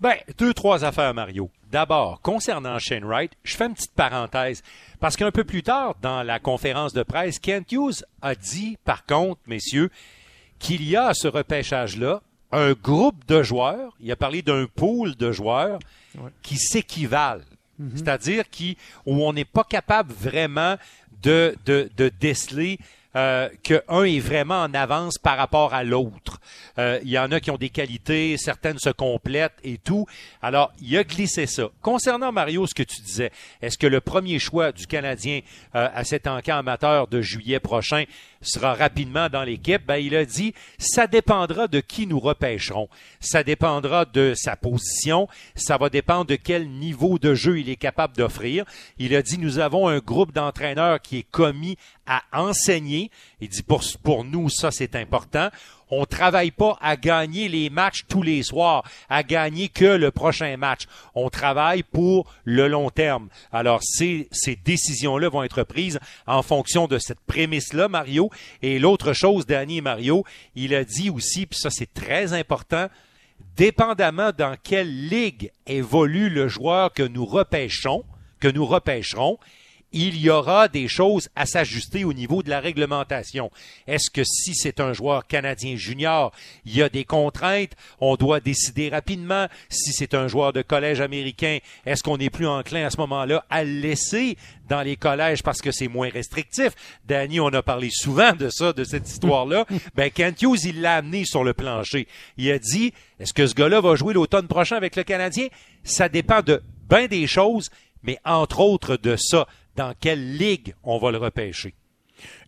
Ben, 0.00 0.16
deux, 0.38 0.52
trois 0.52 0.84
affaires, 0.84 1.14
Mario. 1.14 1.48
D'abord, 1.74 2.20
concernant 2.20 2.78
Shane 2.78 3.04
Wright, 3.04 3.32
je 3.42 3.56
fais 3.56 3.66
une 3.66 3.74
petite 3.74 3.94
parenthèse. 3.96 4.62
Parce 5.00 5.16
qu'un 5.16 5.32
peu 5.32 5.42
plus 5.42 5.64
tard, 5.64 5.96
dans 6.00 6.22
la 6.22 6.38
conférence 6.38 6.92
de 6.92 7.02
presse, 7.02 7.40
Kent 7.40 7.72
Hughes 7.72 8.04
a 8.22 8.36
dit, 8.36 8.78
par 8.84 9.04
contre, 9.04 9.40
messieurs, 9.48 9.90
qu'il 10.60 10.88
y 10.88 10.94
a 10.94 11.06
à 11.06 11.14
ce 11.14 11.26
repêchage-là 11.26 12.22
un 12.52 12.74
groupe 12.74 13.26
de 13.26 13.42
joueurs, 13.42 13.92
il 13.98 14.12
a 14.12 14.14
parlé 14.14 14.40
d'un 14.40 14.66
pool 14.66 15.16
de 15.16 15.32
joueurs 15.32 15.80
qui 16.42 16.58
s'équivalent. 16.58 17.42
C'est-à-dire 17.96 18.48
qui, 18.50 18.76
où 19.04 19.24
on 19.24 19.32
n'est 19.32 19.44
pas 19.44 19.64
capable 19.64 20.12
vraiment 20.12 20.76
de, 21.22 21.56
de, 21.66 21.90
de 21.96 22.08
déceler 22.08 22.78
euh, 23.16 23.48
qu'un 23.62 24.04
est 24.04 24.18
vraiment 24.18 24.62
en 24.62 24.74
avance 24.74 25.18
par 25.18 25.36
rapport 25.36 25.74
à 25.74 25.84
l'autre. 25.84 26.40
Euh, 26.78 26.98
Il 27.02 27.10
y 27.10 27.18
en 27.18 27.30
a 27.32 27.40
qui 27.40 27.50
ont 27.50 27.56
des 27.56 27.70
qualités, 27.70 28.36
certaines 28.36 28.78
se 28.78 28.90
complètent 28.90 29.58
et 29.62 29.78
tout. 29.78 30.06
Alors, 30.42 30.72
il 30.80 30.96
a 30.96 31.04
glissé 31.04 31.46
ça. 31.46 31.68
Concernant 31.80 32.32
Mario, 32.32 32.66
ce 32.66 32.74
que 32.74 32.82
tu 32.82 33.00
disais, 33.02 33.30
est-ce 33.62 33.78
que 33.78 33.86
le 33.86 34.00
premier 34.00 34.38
choix 34.38 34.72
du 34.72 34.86
Canadien 34.86 35.40
euh, 35.74 35.88
à 35.94 36.04
cet 36.04 36.26
encamp 36.26 36.58
amateur 36.58 37.06
de 37.06 37.20
juillet 37.20 37.60
prochain 37.60 38.04
sera 38.44 38.74
rapidement 38.74 39.28
dans 39.28 39.42
l'équipe? 39.42 39.84
Ben, 39.86 39.96
il 39.96 40.14
a 40.14 40.24
dit, 40.24 40.54
ça 40.78 41.06
dépendra 41.06 41.68
de 41.68 41.80
qui 41.80 42.06
nous 42.06 42.20
repêcherons. 42.20 42.88
Ça 43.20 43.42
dépendra 43.42 44.04
de 44.04 44.34
sa 44.36 44.56
position. 44.56 45.28
Ça 45.54 45.76
va 45.76 45.88
dépendre 45.88 46.26
de 46.26 46.36
quel 46.36 46.68
niveau 46.68 47.18
de 47.18 47.34
jeu 47.34 47.58
il 47.58 47.68
est 47.68 47.76
capable 47.76 48.16
d'offrir. 48.16 48.64
Il 48.98 49.14
a 49.14 49.22
dit, 49.22 49.38
nous 49.38 49.58
avons 49.58 49.88
un 49.88 49.98
groupe 49.98 50.32
d'entraîneurs 50.32 51.00
qui 51.00 51.18
est 51.18 51.30
commis 51.30 51.76
à 52.06 52.22
enseigner. 52.32 53.10
Il 53.40 53.48
dit, 53.48 53.62
pour, 53.62 53.82
pour 54.02 54.24
nous, 54.24 54.48
ça, 54.48 54.70
c'est 54.70 54.94
important. 54.96 55.50
On 55.90 56.04
travaille 56.04 56.50
pas 56.50 56.78
à 56.80 56.96
gagner 56.96 57.48
les 57.48 57.70
matchs 57.70 58.04
tous 58.08 58.22
les 58.22 58.42
soirs, 58.42 58.84
à 59.08 59.22
gagner 59.22 59.68
que 59.68 59.84
le 59.84 60.10
prochain 60.10 60.56
match. 60.56 60.82
On 61.14 61.30
travaille 61.30 61.82
pour 61.82 62.32
le 62.44 62.68
long 62.68 62.90
terme. 62.90 63.28
Alors, 63.52 63.80
ces, 63.82 64.28
ces 64.32 64.56
décisions-là 64.56 65.28
vont 65.28 65.42
être 65.42 65.62
prises 65.62 66.00
en 66.26 66.42
fonction 66.42 66.86
de 66.86 66.98
cette 66.98 67.20
prémisse-là, 67.20 67.88
Mario. 67.88 68.30
Et 68.62 68.78
l'autre 68.78 69.12
chose, 69.12 69.46
Danny 69.46 69.78
et 69.78 69.82
Mario, 69.82 70.24
il 70.54 70.74
a 70.74 70.84
dit 70.84 71.10
aussi, 71.10 71.46
puis 71.46 71.58
ça 71.58 71.70
c'est 71.70 71.92
très 71.92 72.32
important, 72.32 72.88
dépendamment 73.56 74.30
dans 74.36 74.56
quelle 74.62 75.08
ligue 75.08 75.52
évolue 75.66 76.28
le 76.28 76.48
joueur 76.48 76.92
que 76.92 77.02
nous 77.02 77.24
repêchons, 77.24 78.04
que 78.40 78.48
nous 78.48 78.66
repêcherons, 78.66 79.38
il 79.94 80.20
y 80.20 80.28
aura 80.28 80.66
des 80.66 80.88
choses 80.88 81.28
à 81.36 81.46
s'ajuster 81.46 82.04
au 82.04 82.12
niveau 82.12 82.42
de 82.42 82.50
la 82.50 82.58
réglementation. 82.58 83.50
Est-ce 83.86 84.10
que 84.10 84.24
si 84.24 84.54
c'est 84.54 84.80
un 84.80 84.92
joueur 84.92 85.24
canadien 85.26 85.76
junior, 85.76 86.32
il 86.66 86.74
y 86.74 86.82
a 86.82 86.88
des 86.88 87.04
contraintes, 87.04 87.70
on 88.00 88.16
doit 88.16 88.40
décider 88.40 88.88
rapidement. 88.88 89.46
Si 89.68 89.92
c'est 89.92 90.14
un 90.14 90.26
joueur 90.26 90.52
de 90.52 90.62
collège 90.62 91.00
américain, 91.00 91.58
est-ce 91.86 92.02
qu'on 92.02 92.18
est 92.18 92.28
plus 92.28 92.48
enclin 92.48 92.84
à 92.84 92.90
ce 92.90 92.96
moment-là 92.98 93.44
à 93.48 93.62
le 93.62 93.70
laisser 93.70 94.36
dans 94.68 94.82
les 94.82 94.96
collèges 94.96 95.44
parce 95.44 95.62
que 95.62 95.70
c'est 95.70 95.88
moins 95.88 96.10
restrictif? 96.10 96.72
Danny, 97.06 97.38
on 97.38 97.48
a 97.48 97.62
parlé 97.62 97.90
souvent 97.92 98.32
de 98.32 98.48
ça, 98.50 98.72
de 98.72 98.82
cette 98.82 99.08
histoire-là. 99.08 99.64
ben, 99.94 100.10
Kent 100.10 100.42
Hughes, 100.42 100.64
il 100.64 100.80
l'a 100.80 100.96
amené 100.96 101.24
sur 101.24 101.44
le 101.44 101.54
plancher. 101.54 102.08
Il 102.36 102.50
a 102.50 102.58
dit, 102.58 102.92
est-ce 103.20 103.32
que 103.32 103.46
ce 103.46 103.54
gars-là 103.54 103.80
va 103.80 103.94
jouer 103.94 104.12
l'automne 104.12 104.48
prochain 104.48 104.76
avec 104.76 104.96
le 104.96 105.04
Canadien? 105.04 105.46
Ça 105.84 106.08
dépend 106.08 106.42
de 106.42 106.60
bien 106.90 107.06
des 107.06 107.28
choses, 107.28 107.70
mais 108.02 108.18
entre 108.24 108.58
autres 108.58 108.96
de 108.96 109.14
ça 109.16 109.46
dans 109.76 109.94
quelle 109.98 110.36
ligue 110.36 110.74
on 110.82 110.98
va 110.98 111.10
le 111.10 111.18
repêcher. 111.18 111.74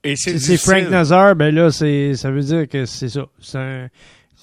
Et 0.05 0.17
c'est 0.17 0.57
Frank 0.57 0.89
Nazar, 0.89 1.35
ben 1.35 1.55
là, 1.55 1.71
c'est, 1.71 2.15
ça 2.15 2.31
veut 2.31 2.43
dire 2.43 2.69
que 2.69 2.87
c'est 2.87 3.09
ça. 3.09 3.27
Un, 3.55 3.89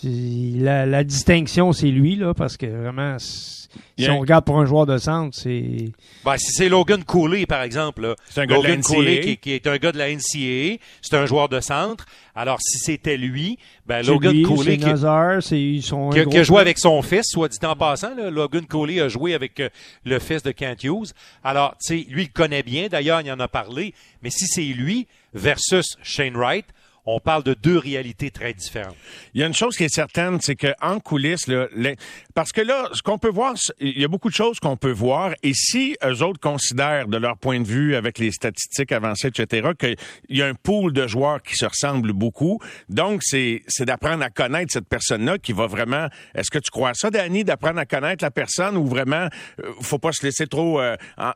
la, 0.03 0.86
la, 0.86 1.03
distinction, 1.03 1.72
c'est 1.74 1.88
lui, 1.88 2.15
là, 2.15 2.33
parce 2.33 2.57
que 2.57 2.65
vraiment, 2.65 3.17
si 3.19 4.10
on 4.10 4.19
regarde 4.19 4.45
pour 4.45 4.60
un 4.60 4.65
joueur 4.65 4.86
de 4.86 4.98
centre, 4.98 5.38
c'est. 5.38 5.91
Ben, 6.25 6.38
si 6.38 6.51
c'est 6.51 6.69
Logan 6.69 7.03
Cooley, 7.03 7.45
par 7.45 7.62
exemple, 7.62 8.15
c'est 8.29 8.41
un 8.41 8.45
Logan 8.45 8.81
Cooley 8.81 9.38
qui, 9.38 9.51
est 9.51 9.67
un 9.67 9.77
gars 9.77 9.91
de 9.91 9.98
la 9.98 10.10
NCAA, 10.10 10.79
c'est 11.01 11.15
un 11.15 11.25
joueur 11.25 11.50
de 11.50 11.60
centre. 11.60 12.05
Alors, 12.36 12.60
si 12.62 12.79
c'était 12.79 13.17
lui, 13.17 13.60
ben, 13.86 14.05
Logan 14.05 14.41
Cooley. 14.43 14.77
Qui, 14.77 14.86
Nazar, 14.86 15.39
qui, 15.39 15.81
qui, 15.81 16.38
a 16.38 16.43
joué 16.43 16.60
avec 16.60 16.79
son 16.79 17.01
fils, 17.01 17.25
soit 17.27 17.50
dit 17.50 17.63
en 17.65 17.75
passant. 17.75 18.15
Là, 18.15 18.29
Logan 18.29 18.65
Cooley 18.65 19.00
a 19.00 19.07
joué 19.07 19.33
avec 19.33 19.60
euh, 19.60 19.69
le 20.05 20.19
fils 20.19 20.41
de 20.41 20.51
Kent 20.51 20.83
Hughes. 20.83 21.13
Alors, 21.43 21.75
tu 21.83 22.00
sais, 22.00 22.07
lui, 22.10 22.24
il 22.24 22.31
connaît 22.31 22.63
bien. 22.63 22.88
D'ailleurs, 22.88 23.22
il 23.22 23.31
en 23.31 23.39
a 23.39 23.48
parlé. 23.48 23.93
Mais 24.24 24.31
si 24.31 24.48
c'est 24.48 24.62
lui 24.62 25.07
versus 25.33 25.98
Shane 26.01 26.36
Wright, 26.36 26.65
on 27.05 27.19
parle 27.19 27.43
de 27.43 27.53
deux 27.53 27.77
réalités 27.77 28.31
très 28.31 28.53
différentes. 28.53 28.95
Il 29.33 29.41
y 29.41 29.43
a 29.43 29.48
une 29.48 29.53
chose 29.53 29.75
qui 29.75 29.83
est 29.83 29.93
certaine, 29.93 30.39
c'est 30.41 30.55
qu'en 30.55 31.00
coulisses, 31.00 31.48
là, 31.48 31.67
parce 32.33 32.51
que 32.51 32.62
là, 32.62 32.89
ce 32.93 33.01
qu'on 33.01 33.17
peut 33.17 33.29
voir, 33.29 33.55
il 33.79 34.00
y 34.00 34.05
a 34.05 34.07
beaucoup 34.07 34.29
de 34.29 34.36
choses 34.36 34.60
qu'on 34.60 34.77
peut 34.77 34.91
voir, 34.91 35.33
et 35.43 35.53
si 35.53 35.98
eux 36.03 36.22
autres 36.24 36.39
considèrent, 36.39 37.07
de 37.07 37.17
leur 37.17 37.38
point 37.38 37.60
de 37.60 37.67
vue, 37.67 37.95
avec 37.95 38.17
les 38.19 38.31
statistiques 38.31 38.91
avancées, 38.91 39.27
etc., 39.27 39.69
qu'il 39.77 39.95
y 40.29 40.41
a 40.41 40.48
un 40.48 40.53
pool 40.53 40.93
de 40.93 41.07
joueurs 41.07 41.41
qui 41.41 41.55
se 41.55 41.65
ressemblent 41.65 42.13
beaucoup, 42.13 42.60
donc 42.89 43.22
c'est 43.24 43.62
d'apprendre 43.79 44.24
à 44.24 44.29
connaître 44.29 44.72
cette 44.72 44.88
personne-là 44.88 45.38
qui 45.38 45.51
va 45.51 45.67
vraiment... 45.67 46.07
Est-ce 46.36 46.51
que 46.51 46.60
tu 46.60 46.72
crois 46.72 46.93
ça, 46.93 47.10
Danny, 47.10 47.43
d'apprendre 47.43 47.79
à 47.79 47.86
connaître 47.86 48.24
la 48.24 48.31
personne 48.31 48.77
ou 48.77 48.86
vraiment, 48.86 49.27
euh, 49.62 49.72
faut 49.81 50.00
pas 50.00 50.12
se 50.12 50.25
laisser 50.25 50.48
trop... 50.48 50.79
Euh, 50.79 50.95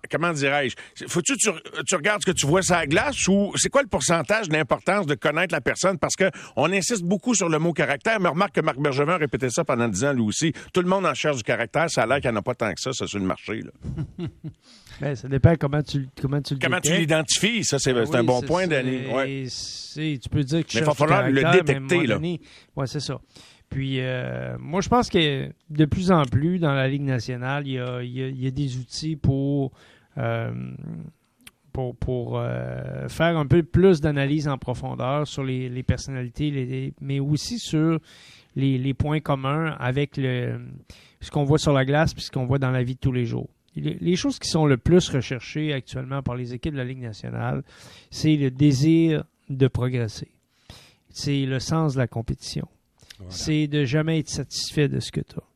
comment 0.10 0.32
dirais-je? 0.32 0.76
Faut-tu 1.08 1.36
tu, 1.38 1.50
tu 1.86 1.96
regardes 1.96 2.22
ce 2.22 2.32
que 2.32 2.36
tu 2.36 2.48
vois 2.48 2.62
sur 2.62 2.76
la 2.76 2.88
glace 2.88 3.28
ou 3.28 3.52
c'est 3.56 3.70
quoi 3.70 3.82
le 3.82 3.88
pourcentage 3.88 4.50
d'importance 4.50 5.06
de 5.06 5.16
connaître 5.16 5.54
la 5.54 5.57
personne 5.62 5.98
parce 5.98 6.16
que 6.16 6.30
on 6.56 6.72
insiste 6.72 7.04
beaucoup 7.04 7.36
sur 7.36 7.50
le 7.50 7.60
mot 7.60 7.74
caractère, 7.74 8.20
mais 8.20 8.30
remarque 8.30 8.56
que 8.56 8.62
Marc 8.62 8.80
Bergevin 8.80 9.18
répétait 9.18 9.50
ça 9.50 9.64
pendant 9.64 9.88
dix 9.88 10.04
ans 10.04 10.14
lui 10.14 10.24
aussi. 10.24 10.54
Tout 10.74 10.82
le 10.82 10.88
monde 10.88 11.06
en 11.06 11.14
cherche 11.14 11.38
du 11.38 11.44
caractère, 11.44 11.90
ça 11.90 12.04
a 12.04 12.06
l'air 12.06 12.22
qu'il 12.22 12.30
n'y 12.32 12.38
en 12.38 12.40
a 12.40 12.44
pas 12.44 12.56
tant 12.56 12.74
que 12.74 12.80
ça, 12.80 12.94
ça 12.94 13.08
sur 13.08 13.20
le 13.20 13.26
marché. 13.26 13.62
Là. 13.62 14.28
Ben, 15.00 15.16
ça 15.16 15.28
dépend 15.28 15.54
comment 15.60 15.84
tu, 15.84 16.08
comment 16.20 16.42
tu 16.42 16.58
Comment 16.58 16.82
tu 16.82 16.92
l'identifies, 16.92 17.64
ça 17.64 17.78
c'est 17.78 17.94
ben 17.94 18.08
un 18.16 18.24
bon 18.24 18.42
point, 18.42 18.66
Danny. 18.66 19.06
Ouais. 19.06 19.46
Tu 19.94 20.30
peux 20.30 20.44
dire 20.44 20.66
que 20.66 20.72
Mais 20.74 20.80
il 20.80 20.86
va 20.86 20.96
falloir 20.96 21.30
le 21.30 21.52
détecter. 21.52 22.40
Oui, 22.76 22.88
c'est 22.88 23.00
ça. 23.00 23.20
Puis, 23.70 24.00
euh, 24.00 24.58
moi, 24.60 24.82
je 24.82 24.90
pense 24.90 25.10
que 25.10 25.50
de 25.70 25.86
plus 25.86 26.12
en 26.12 26.24
plus, 26.24 26.60
dans 26.60 26.74
la 26.74 26.88
Ligue 26.88 27.04
nationale, 27.04 27.68
il 27.68 27.74
y 27.74 27.80
a, 27.80 28.02
il 28.02 28.44
y 28.44 28.48
a, 28.48 28.52
des 28.52 28.78
outils 28.78 29.16
pour 29.16 29.72
euh, 30.18 30.52
pour, 32.00 32.38
euh, 32.38 33.08
faire 33.08 33.38
un 33.38 33.46
peu 33.46 33.64
plus 33.64 34.02
d'analyse 34.02 34.48
en 34.48 34.58
profondeur 34.58 35.28
sur 35.28 35.44
les, 35.44 35.84
personnalités, 35.84 36.94
mais 37.02 37.20
aussi 37.20 37.60
sur 37.60 38.00
les, 38.56 38.94
points 38.94 39.20
communs 39.20 39.76
avec 39.80 40.18
le, 40.18 40.60
ce 41.22 41.32
qu'on 41.32 41.44
voit 41.44 41.60
sur 41.60 41.74
la 41.74 41.86
glace 41.86 42.14
et 42.18 42.22
ce 42.22 42.32
qu'on 42.32 42.46
voit 42.46 42.60
dans 42.60 42.72
la 42.72 42.84
vie 42.84 42.96
de 42.96 43.00
tous 43.00 43.12
les 43.12 43.26
jours. 43.26 43.50
Les, 43.76 44.16
choses 44.16 44.40
qui 44.40 44.50
sont 44.50 44.66
le 44.66 44.78
plus 44.78 45.08
recherchées 45.10 45.72
actuellement 45.72 46.24
par 46.24 46.36
les 46.36 46.54
équipes 46.54 46.74
de 46.74 46.80
la 46.80 46.84
Ligue 46.84 47.02
nationale, 47.02 47.64
c'est 48.10 48.36
le 48.36 48.50
désir 48.50 49.24
de 49.50 49.68
progresser. 49.68 50.32
C'est 51.10 51.46
le 51.46 51.60
sens 51.60 51.94
de 51.94 52.00
la 52.00 52.08
compétition. 52.08 52.68
C'est 53.30 53.68
de 53.68 53.86
jamais 53.86 54.20
être 54.20 54.30
satisfait 54.30 54.88
de 54.88 55.00
ce 55.00 55.12
que 55.12 55.22
tu 55.22 55.36
as 55.38 55.47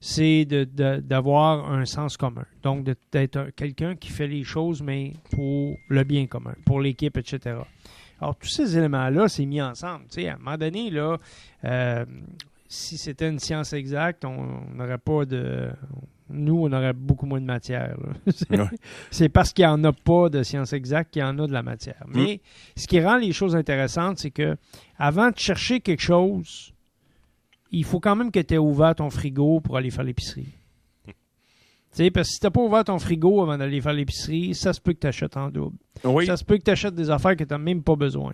c'est 0.00 0.44
d'avoir 0.44 1.70
un 1.70 1.84
sens 1.84 2.16
commun. 2.16 2.46
Donc, 2.62 2.86
d'être 3.12 3.50
quelqu'un 3.56 3.96
qui 3.96 4.10
fait 4.10 4.28
les 4.28 4.44
choses, 4.44 4.82
mais 4.82 5.12
pour 5.30 5.76
le 5.88 6.04
bien 6.04 6.26
commun, 6.26 6.54
pour 6.64 6.80
l'équipe, 6.80 7.16
etc. 7.16 7.56
Alors, 8.20 8.36
tous 8.36 8.48
ces 8.48 8.76
éléments-là, 8.76 9.28
c'est 9.28 9.46
mis 9.46 9.62
ensemble. 9.62 10.04
Tu 10.10 10.22
sais, 10.22 10.28
à 10.28 10.34
un 10.34 10.38
moment 10.38 10.56
donné, 10.56 10.90
là, 10.90 11.18
euh, 11.64 12.04
si 12.68 12.98
c'était 12.98 13.28
une 13.28 13.38
science 13.38 13.72
exacte, 13.72 14.24
on 14.24 14.62
n'aurait 14.74 14.98
pas 14.98 15.24
de. 15.24 15.70
Nous, 16.30 16.54
on 16.54 16.72
aurait 16.72 16.92
beaucoup 16.92 17.24
moins 17.24 17.40
de 17.40 17.46
matière. 17.46 17.96
c'est 19.10 19.30
parce 19.30 19.52
qu'il 19.52 19.64
n'y 19.64 19.70
en 19.70 19.82
a 19.84 19.92
pas 19.92 20.28
de 20.28 20.42
science 20.42 20.74
exacte 20.74 21.12
qu'il 21.12 21.20
y 21.20 21.24
en 21.24 21.38
a 21.38 21.46
de 21.46 21.52
la 21.52 21.62
matière. 21.62 22.04
Mm. 22.06 22.12
Mais 22.14 22.40
ce 22.76 22.86
qui 22.86 23.00
rend 23.00 23.16
les 23.16 23.32
choses 23.32 23.56
intéressantes, 23.56 24.18
c'est 24.18 24.30
que 24.30 24.56
avant 24.98 25.30
de 25.30 25.38
chercher 25.38 25.80
quelque 25.80 26.02
chose, 26.02 26.74
il 27.70 27.84
faut 27.84 28.00
quand 28.00 28.16
même 28.16 28.30
que 28.30 28.40
tu 28.40 28.54
aies 28.54 28.58
ouvert 28.58 28.94
ton 28.94 29.10
frigo 29.10 29.60
pour 29.60 29.76
aller 29.76 29.90
faire 29.90 30.04
l'épicerie. 30.04 30.48
sais, 31.92 32.10
parce 32.10 32.28
que 32.28 32.34
si 32.34 32.40
tu 32.40 32.46
n'as 32.46 32.50
pas 32.50 32.60
ouvert 32.60 32.84
ton 32.84 32.98
frigo 32.98 33.42
avant 33.42 33.58
d'aller 33.58 33.80
faire 33.80 33.92
l'épicerie, 33.92 34.54
ça 34.54 34.72
se 34.72 34.80
peut 34.80 34.92
que 34.92 35.00
tu 35.00 35.06
achètes 35.06 35.36
en 35.36 35.48
double. 35.50 35.76
Ça 36.26 36.36
se 36.36 36.44
peut 36.44 36.56
que 36.58 36.64
tu 36.64 36.70
achètes 36.70 36.94
des 36.94 37.10
affaires 37.10 37.36
que 37.36 37.44
tu 37.44 37.50
n'as 37.50 37.58
même 37.58 37.82
pas 37.82 37.96
besoin. 37.96 38.32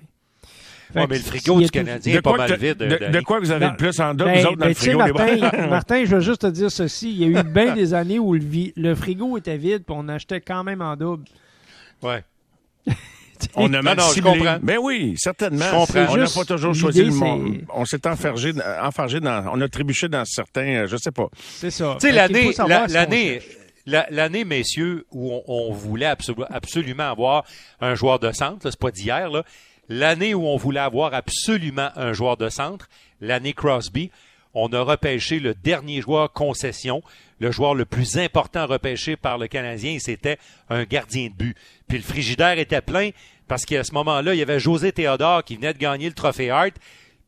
mais 0.95 1.07
le 1.07 1.15
frigo 1.17 1.61
du 1.61 1.71
Canadien 1.71 2.19
est 2.19 2.23
pas 2.23 2.37
mal 2.37 2.57
vide. 2.57 2.79
De, 2.79 3.21
quoi 3.21 3.41
vous 3.41 3.51
avez 3.51 3.69
le 3.69 3.77
plus 3.77 3.99
en 4.01 4.15
double, 4.15 4.31
vous 4.31 4.37
ben, 4.37 4.47
autres, 4.47 4.57
dans 4.57 4.67
le 4.67 4.73
ben, 4.73 4.75
frigo? 4.75 4.99
Martin, 4.99 5.67
Martin, 5.69 6.05
je 6.05 6.15
veux 6.15 6.21
juste 6.21 6.43
te 6.43 6.47
dire 6.47 6.71
ceci. 6.71 7.11
Il 7.11 7.19
y 7.19 7.25
a 7.25 7.41
eu 7.41 7.43
bien 7.45 7.75
des 7.75 7.95
années 7.95 8.19
où 8.19 8.35
le, 8.35 8.41
le 8.77 8.95
frigo 8.95 9.37
était 9.39 9.57
vide 9.57 9.83
et 9.89 9.93
on 9.93 10.09
achetait 10.09 10.41
quand 10.41 10.63
même 10.65 10.83
en 10.83 10.97
double. 10.97 11.25
Ouais. 12.03 12.23
On 13.57 13.73
a 13.73 13.83
mal 13.83 14.01
ciblé. 14.01 14.41
Ben 14.63 14.79
oui, 14.81 15.15
certainement. 15.17 15.87
On 16.09 16.17
n'a 16.17 16.27
pas 16.27 16.45
toujours 16.45 16.75
choisi 16.75 17.05
le 17.05 17.13
monde. 17.13 17.63
On 17.75 17.85
s'est 17.85 18.07
enfargé, 18.07 18.53
dans, 18.53 19.45
on 19.53 19.61
a 19.61 19.69
trébuché 19.69 20.09
dans 20.09 20.25
certains, 20.25 20.85
euh, 20.85 20.87
je 20.87 20.97
sais 20.97 21.11
pas. 21.11 21.29
C'est 21.37 21.71
ça. 21.71 21.97
Tu 22.01 22.09
sais, 22.09 22.13
l'année, 22.13 22.53
l'année, 22.89 23.41
l'année, 23.87 24.45
messieurs, 24.45 25.07
où 25.11 25.41
on, 25.47 25.73
voulait 25.73 26.13
absolument 26.51 27.11
avoir 27.11 27.45
un 27.81 27.95
joueur 27.95 28.19
de 28.19 28.33
centre, 28.33 28.71
c'est 28.71 28.79
pas 28.79 28.91
d'hier, 28.91 29.31
là. 29.31 29.45
L'année 29.89 30.33
où 30.33 30.47
on 30.47 30.57
voulait 30.57 30.81
avoir 30.81 31.13
absolument 31.13 31.91
un 31.97 32.15
joueur 32.15 32.39
de 32.39 32.49
centre, 32.49 32.89
l'année 33.21 33.53
Crosby, 33.53 34.11
on 34.55 34.73
a 34.73 34.81
repêché 34.81 35.41
le 35.41 35.55
dernier 35.55 36.01
joueur 36.01 36.33
concession, 36.33 37.03
le 37.41 37.51
joueur 37.51 37.75
le 37.75 37.85
plus 37.85 38.19
important 38.19 38.67
repêché 38.67 39.17
par 39.17 39.39
le 39.39 39.49
Canadien, 39.49 39.99
c'était 39.99 40.39
un 40.71 40.85
gardien 40.85 41.29
de 41.29 41.35
but. 41.35 41.57
Puis 41.89 41.99
le 41.99 42.05
frigidaire 42.05 42.59
était 42.59 42.81
plein 42.81 43.11
parce 43.49 43.65
qu'à 43.65 43.85
ce 43.85 43.93
moment-là, 43.95 44.35
il 44.35 44.39
y 44.39 44.43
avait 44.43 44.61
José 44.61 44.93
Théodore 44.93 45.45
qui 45.45 45.57
venait 45.57 45.75
de 45.75 45.79
gagner 45.79 46.07
le 46.07 46.15
trophée 46.15 46.51
Hart. 46.51 46.75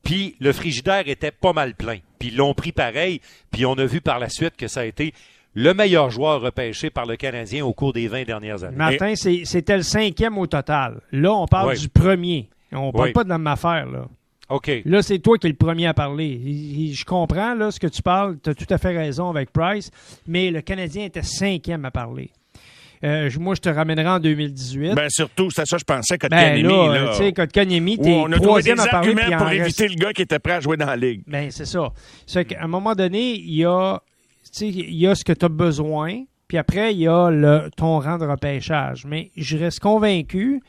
Puis 0.02 0.36
le 0.38 0.52
frigidaire 0.52 1.08
était 1.08 1.32
pas 1.32 1.52
mal 1.52 1.74
plein. 1.74 1.98
Puis 2.18 2.28
ils 2.28 2.36
l'ont 2.36 2.54
pris 2.54 2.72
pareil. 2.72 3.20
Puis 3.50 3.66
on 3.66 3.74
a 3.74 3.84
vu 3.84 4.00
par 4.00 4.18
la 4.18 4.28
suite 4.28 4.56
que 4.56 4.68
ça 4.68 4.80
a 4.80 4.84
été 4.84 5.12
le 5.54 5.72
meilleur 5.74 6.10
joueur 6.10 6.42
repêché 6.42 6.90
par 6.90 7.06
le 7.06 7.16
Canadien 7.16 7.64
au 7.64 7.72
cours 7.72 7.92
des 7.92 8.08
20 8.08 8.24
dernières 8.24 8.62
années. 8.62 8.76
Martin, 8.76 9.14
c'était 9.16 9.76
le 9.76 9.82
cinquième 9.82 10.38
au 10.38 10.46
total. 10.46 11.00
Là, 11.12 11.32
on 11.32 11.46
parle 11.46 11.76
du 11.76 11.88
premier. 11.88 12.48
On 12.72 12.92
parle 12.92 13.12
pas 13.12 13.24
de 13.24 13.30
la 13.30 13.38
même 13.38 13.46
affaire, 13.46 13.86
là. 13.86 14.06
OK. 14.48 14.70
Là, 14.84 15.02
c'est 15.02 15.18
toi 15.18 15.38
qui 15.38 15.46
es 15.46 15.50
le 15.50 15.56
premier 15.56 15.86
à 15.86 15.94
parler. 15.94 16.92
Je 16.92 17.04
comprends 17.04 17.54
là, 17.54 17.70
ce 17.70 17.80
que 17.80 17.88
tu 17.88 18.02
parles. 18.02 18.38
Tu 18.42 18.50
as 18.50 18.54
tout 18.54 18.66
à 18.70 18.78
fait 18.78 18.96
raison 18.96 19.28
avec 19.28 19.52
Price, 19.52 19.90
mais 20.26 20.50
le 20.50 20.60
Canadien 20.60 21.04
était 21.04 21.22
cinquième 21.22 21.84
à 21.84 21.90
parler. 21.90 22.30
Euh, 23.04 23.30
moi, 23.38 23.54
je 23.54 23.60
te 23.60 23.68
ramènerai 23.68 24.08
en 24.08 24.20
202018. 24.20 24.94
Ben, 24.94 25.08
surtout, 25.10 25.50
c'est 25.50 25.66
ça, 25.66 25.76
je 25.78 25.84
pensais, 25.84 26.16
Kotkaniemi. 26.16 26.62
Ben 26.62 26.92
là, 26.92 27.10
tu 27.10 27.16
sais, 27.18 27.32
Kotkaniemi, 27.32 27.98
t'es 27.98 28.24
troisième 28.40 28.80
à 28.80 28.86
parler. 28.86 29.14
pour 29.14 29.50
éviter 29.50 29.88
le 29.88 29.94
gars 29.96 30.12
qui 30.12 30.22
était 30.22 30.38
prêt 30.38 30.54
à 30.54 30.60
jouer 30.60 30.76
dans 30.76 30.86
la 30.86 30.96
ligue. 30.96 31.22
Ben, 31.26 31.50
c'est 31.50 31.66
ça. 31.66 31.92
C'est 32.26 32.44
qu'à 32.44 32.62
un 32.62 32.68
moment 32.68 32.94
donné, 32.94 33.34
il 33.34 33.54
y 33.54 33.64
a, 33.64 34.00
il 34.60 34.94
y 34.94 35.06
a 35.06 35.14
ce 35.14 35.24
que 35.24 35.32
tu 35.32 35.44
as 35.44 35.50
besoin, 35.50 36.24
puis 36.48 36.58
après, 36.58 36.94
il 36.94 37.00
y 37.00 37.08
a 37.08 37.30
le, 37.30 37.70
ton 37.76 37.98
rang 37.98 38.18
de 38.18 38.26
repêchage. 38.26 39.04
Mais 39.04 39.30
je 39.36 39.58
reste 39.58 39.80
convaincu 39.80 40.62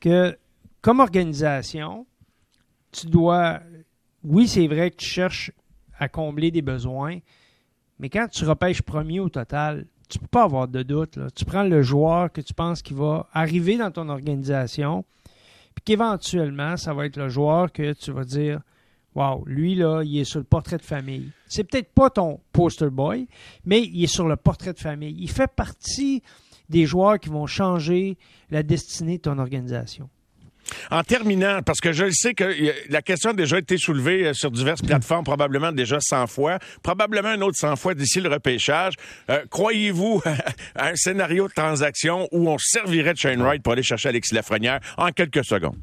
que, 0.00 0.36
comme 0.80 1.00
organisation, 1.00 2.06
tu 2.94 3.06
dois 3.06 3.60
oui, 4.24 4.48
c'est 4.48 4.66
vrai 4.66 4.90
que 4.90 4.96
tu 4.96 5.06
cherches 5.06 5.52
à 5.98 6.08
combler 6.08 6.50
des 6.50 6.62
besoins, 6.62 7.18
mais 7.98 8.08
quand 8.08 8.26
tu 8.28 8.44
repêches 8.44 8.82
premier 8.82 9.20
au 9.20 9.28
total, 9.28 9.86
tu 10.08 10.18
peux 10.18 10.26
pas 10.26 10.44
avoir 10.44 10.66
de 10.66 10.82
doute. 10.82 11.18
Tu 11.34 11.44
prends 11.44 11.62
le 11.62 11.82
joueur 11.82 12.32
que 12.32 12.40
tu 12.40 12.54
penses 12.54 12.82
qui 12.82 12.94
va 12.94 13.28
arriver 13.32 13.76
dans 13.76 13.90
ton 13.90 14.08
organisation, 14.08 15.04
puis 15.74 15.84
qu'éventuellement, 15.84 16.76
ça 16.76 16.94
va 16.94 17.06
être 17.06 17.16
le 17.16 17.28
joueur 17.28 17.70
que 17.70 17.92
tu 17.92 18.12
vas 18.12 18.24
dire 18.24 18.60
Wow, 19.14 19.44
lui, 19.46 19.76
là, 19.76 20.02
il 20.02 20.18
est 20.18 20.24
sur 20.24 20.40
le 20.40 20.44
portrait 20.44 20.78
de 20.78 20.82
famille. 20.82 21.30
C'est 21.46 21.62
peut-être 21.62 21.92
pas 21.92 22.10
ton 22.10 22.40
poster 22.52 22.90
boy, 22.90 23.28
mais 23.64 23.82
il 23.82 24.02
est 24.02 24.12
sur 24.12 24.26
le 24.26 24.34
portrait 24.34 24.72
de 24.72 24.80
famille. 24.80 25.14
Il 25.20 25.30
fait 25.30 25.46
partie 25.46 26.20
des 26.68 26.84
joueurs 26.84 27.20
qui 27.20 27.28
vont 27.28 27.46
changer 27.46 28.16
la 28.50 28.64
destinée 28.64 29.18
de 29.18 29.22
ton 29.22 29.38
organisation. 29.38 30.08
En 30.90 31.02
terminant, 31.02 31.60
parce 31.62 31.80
que 31.80 31.92
je 31.92 32.10
sais 32.10 32.34
que 32.34 32.72
la 32.88 33.02
question 33.02 33.30
a 33.30 33.32
déjà 33.34 33.58
été 33.58 33.76
soulevée 33.76 34.26
euh, 34.26 34.34
sur 34.34 34.50
diverses 34.50 34.82
plateformes, 34.82 35.24
probablement 35.24 35.72
déjà 35.72 35.98
100 36.00 36.26
fois, 36.26 36.58
probablement 36.82 37.28
un 37.28 37.40
autre 37.40 37.56
100 37.58 37.76
fois 37.76 37.94
d'ici 37.94 38.20
le 38.20 38.28
repêchage. 38.28 38.94
Euh, 39.30 39.44
croyez-vous 39.50 40.22
à 40.74 40.88
un 40.88 40.96
scénario 40.96 41.48
de 41.48 41.52
transaction 41.52 42.28
où 42.32 42.48
on 42.48 42.58
servirait 42.58 43.14
de 43.14 43.18
Shane 43.18 43.42
Wright 43.42 43.62
pour 43.62 43.72
aller 43.72 43.82
chercher 43.82 44.10
Alexis 44.10 44.34
Lafrenière 44.34 44.80
en 44.96 45.10
quelques 45.10 45.44
secondes? 45.44 45.78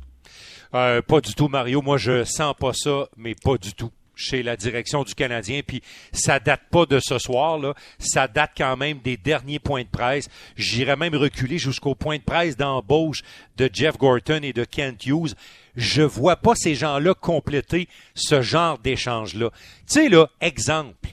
Euh, 0.73 1.01
pas 1.01 1.19
du 1.21 1.33
tout, 1.33 1.47
Mario. 1.47 1.81
Moi, 1.81 1.97
je 1.97 2.23
sens 2.23 2.55
pas 2.57 2.71
ça, 2.73 3.07
mais 3.17 3.35
pas 3.35 3.57
du 3.57 3.73
tout 3.73 3.91
chez 4.21 4.43
la 4.43 4.55
direction 4.55 5.03
du 5.03 5.15
Canadien. 5.15 5.61
Puis 5.65 5.81
ça 6.11 6.39
date 6.39 6.61
pas 6.71 6.85
de 6.85 6.99
ce 6.99 7.17
soir, 7.17 7.57
là. 7.57 7.73
Ça 7.99 8.27
date 8.27 8.51
quand 8.55 8.77
même 8.77 8.99
des 8.99 9.17
derniers 9.17 9.59
points 9.59 9.83
de 9.83 9.89
presse. 9.89 10.29
J'irais 10.55 10.95
même 10.95 11.15
reculer 11.15 11.57
jusqu'au 11.57 11.95
point 11.95 12.17
de 12.17 12.23
presse 12.23 12.55
d'embauche 12.55 13.21
de 13.57 13.69
Jeff 13.71 13.97
Gorton 13.97 14.41
et 14.43 14.53
de 14.53 14.63
Kent 14.63 15.05
Hughes. 15.05 15.33
Je 15.75 16.01
vois 16.01 16.35
pas 16.35 16.55
ces 16.55 16.75
gens-là 16.75 17.13
compléter 17.13 17.87
ce 18.13 18.41
genre 18.41 18.77
d'échange-là. 18.77 19.49
Tu 19.87 19.93
sais, 19.93 20.09
là, 20.09 20.29
exemple. 20.41 21.09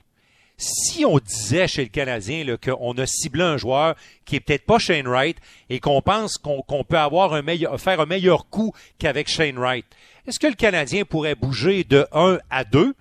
Si 0.60 1.04
on 1.04 1.18
disait 1.18 1.68
chez 1.68 1.84
le 1.84 1.88
Canadien 1.88 2.44
qu'on 2.56 2.92
a 2.98 3.06
ciblé 3.06 3.44
un 3.44 3.56
joueur 3.56 3.94
qui 4.24 4.34
est 4.34 4.40
peut-être 4.40 4.66
pas 4.66 4.80
Shane 4.80 5.06
Wright 5.06 5.36
et 5.70 5.78
qu'on 5.78 6.02
pense 6.02 6.36
qu'on 6.36 6.84
peut 6.84 6.98
avoir 6.98 7.32
un 7.32 7.44
faire 7.78 8.00
un 8.00 8.06
meilleur 8.06 8.48
coup 8.48 8.74
qu'avec 8.98 9.28
Shane 9.28 9.56
Wright, 9.56 9.86
est-ce 10.28 10.38
que 10.38 10.46
le 10.46 10.54
Canadien 10.54 11.04
pourrait 11.04 11.34
bouger 11.34 11.84
de 11.84 12.06
1 12.12 12.38
à 12.50 12.64
2 12.64 12.94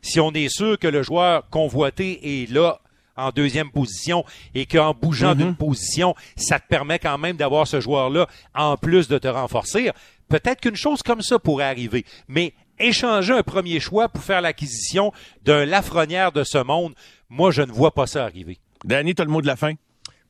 si 0.00 0.18
on 0.18 0.32
est 0.32 0.48
sûr 0.48 0.78
que 0.78 0.88
le 0.88 1.02
joueur 1.02 1.48
convoité 1.48 2.42
est 2.42 2.50
là 2.50 2.80
en 3.16 3.30
deuxième 3.30 3.70
position 3.70 4.24
et 4.54 4.66
qu'en 4.66 4.92
bougeant 4.92 5.36
d'une 5.36 5.48
mhm. 5.48 5.56
position, 5.56 6.14
ça 6.34 6.58
te 6.58 6.66
permet 6.66 6.98
quand 6.98 7.18
même 7.18 7.36
d'avoir 7.36 7.68
ce 7.68 7.80
joueur-là 7.80 8.26
en 8.54 8.76
plus 8.76 9.06
de 9.06 9.18
te 9.18 9.28
renforcer? 9.28 9.90
Peut-être 10.28 10.60
qu'une 10.60 10.76
chose 10.76 11.02
comme 11.02 11.22
ça 11.22 11.38
pourrait 11.38 11.66
arriver. 11.66 12.04
Mais 12.26 12.52
échanger 12.80 13.32
un 13.32 13.42
premier 13.42 13.78
choix 13.78 14.08
pour 14.08 14.24
faire 14.24 14.40
l'acquisition 14.40 15.12
d'un 15.44 15.64
Lafrenière 15.64 16.32
de 16.32 16.42
ce 16.42 16.58
monde, 16.58 16.94
moi, 17.28 17.52
je 17.52 17.62
ne 17.62 17.70
vois 17.70 17.94
pas 17.94 18.08
ça 18.08 18.24
arriver. 18.24 18.58
Danny, 18.84 19.14
tu 19.14 19.22
as 19.22 19.24
le 19.24 19.30
mot 19.30 19.40
de 19.40 19.46
la 19.46 19.56
fin? 19.56 19.74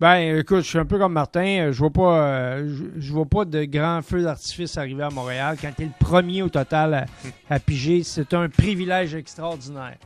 Ben, 0.00 0.38
écoute, 0.38 0.62
je 0.62 0.68
suis 0.68 0.78
un 0.78 0.84
peu 0.84 0.98
comme 0.98 1.12
Martin. 1.12 1.70
Je 1.70 1.78
vois 1.78 1.90
pas, 1.90 2.22
euh, 2.22 2.76
je, 2.98 3.12
vois 3.12 3.24
pas 3.24 3.44
de 3.44 3.64
grands 3.64 4.02
feux 4.02 4.22
d'artifice 4.22 4.76
arriver 4.76 5.04
à 5.04 5.10
Montréal. 5.10 5.56
Quand 5.60 5.70
tu 5.76 5.82
es 5.82 5.86
le 5.86 5.92
premier 5.98 6.42
au 6.42 6.48
total 6.48 7.06
à 7.48 7.60
piger, 7.60 8.02
c'est 8.02 8.34
un 8.34 8.48
privilège 8.48 9.14
extraordinaire. 9.14 9.98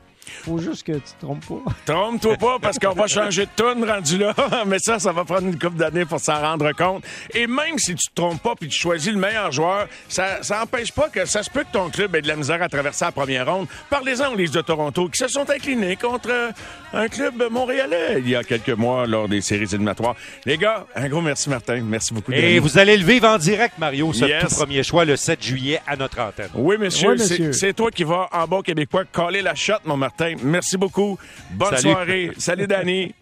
Faut 0.44 0.58
juste 0.58 0.84
que 0.84 0.92
tu 0.92 1.00
te 1.00 1.24
trompes 1.24 1.44
pas. 1.46 1.72
Trompe-toi 1.86 2.36
pas 2.36 2.58
parce 2.60 2.78
qu'on 2.78 2.92
va 2.92 3.06
changer 3.06 3.46
de 3.46 3.50
tune 3.56 3.88
rendu 3.88 4.18
là. 4.18 4.34
Mais 4.66 4.78
ça, 4.78 4.98
ça 4.98 5.12
va 5.12 5.24
prendre 5.24 5.46
une 5.46 5.58
couple 5.58 5.76
d'années 5.76 6.04
pour 6.04 6.20
s'en 6.20 6.40
rendre 6.40 6.72
compte. 6.72 7.04
Et 7.34 7.46
même 7.46 7.78
si 7.78 7.94
tu 7.94 8.08
te 8.08 8.14
trompes 8.14 8.42
pas 8.42 8.54
puis 8.54 8.68
tu 8.68 8.78
choisis 8.78 9.12
le 9.12 9.18
meilleur 9.18 9.52
joueur, 9.52 9.88
ça, 10.08 10.42
ça 10.42 10.62
empêche 10.62 10.92
pas 10.92 11.08
que 11.08 11.24
ça 11.24 11.42
se 11.42 11.50
peut 11.50 11.64
que 11.64 11.72
ton 11.72 11.90
club 11.90 12.14
ait 12.16 12.22
de 12.22 12.28
la 12.28 12.36
misère 12.36 12.62
à 12.62 12.68
traverser 12.68 13.04
la 13.04 13.12
première 13.12 13.52
ronde. 13.52 13.66
Parlez-en 13.90 14.32
aux 14.32 14.36
Leafs 14.36 14.50
de 14.50 14.60
Toronto 14.60 15.08
qui 15.08 15.18
se 15.18 15.28
sont 15.28 15.48
inclinés 15.48 15.96
contre 15.96 16.52
un 16.92 17.08
club 17.08 17.42
montréalais 17.50 18.16
il 18.18 18.28
y 18.28 18.36
a 18.36 18.44
quelques 18.44 18.70
mois 18.70 19.06
lors 19.06 19.28
des 19.28 19.40
séries 19.40 19.64
éliminatoires. 19.64 20.16
Les 20.44 20.56
gars, 20.58 20.86
un 20.94 21.08
gros 21.08 21.20
merci 21.20 21.48
Martin. 21.50 21.80
Merci 21.82 22.14
beaucoup. 22.14 22.32
Et 22.32 22.58
vous 22.58 22.78
allez 22.78 22.96
le 22.96 23.04
vivre 23.04 23.28
en 23.28 23.38
direct, 23.38 23.78
Mario, 23.78 24.12
ce 24.12 24.24
tout 24.40 24.54
premier 24.54 24.82
choix 24.82 25.04
le 25.04 25.16
7 25.16 25.42
juillet 25.42 25.80
à 25.86 25.96
notre 25.96 26.20
antenne. 26.20 26.50
Oui, 26.54 26.76
monsieur. 26.78 27.16
C'est 27.52 27.74
toi 27.74 27.90
qui 27.90 28.04
vas 28.04 28.28
en 28.32 28.46
bas 28.46 28.62
québécois 28.62 29.04
coller 29.10 29.42
la 29.42 29.54
shot, 29.54 29.74
mon 29.84 29.96
Martin. 29.96 30.15
Merci 30.42 30.76
beaucoup. 30.76 31.18
Bonne 31.50 31.76
soirée. 31.76 32.30
Salut, 32.38 32.66
Danny. 32.66 33.10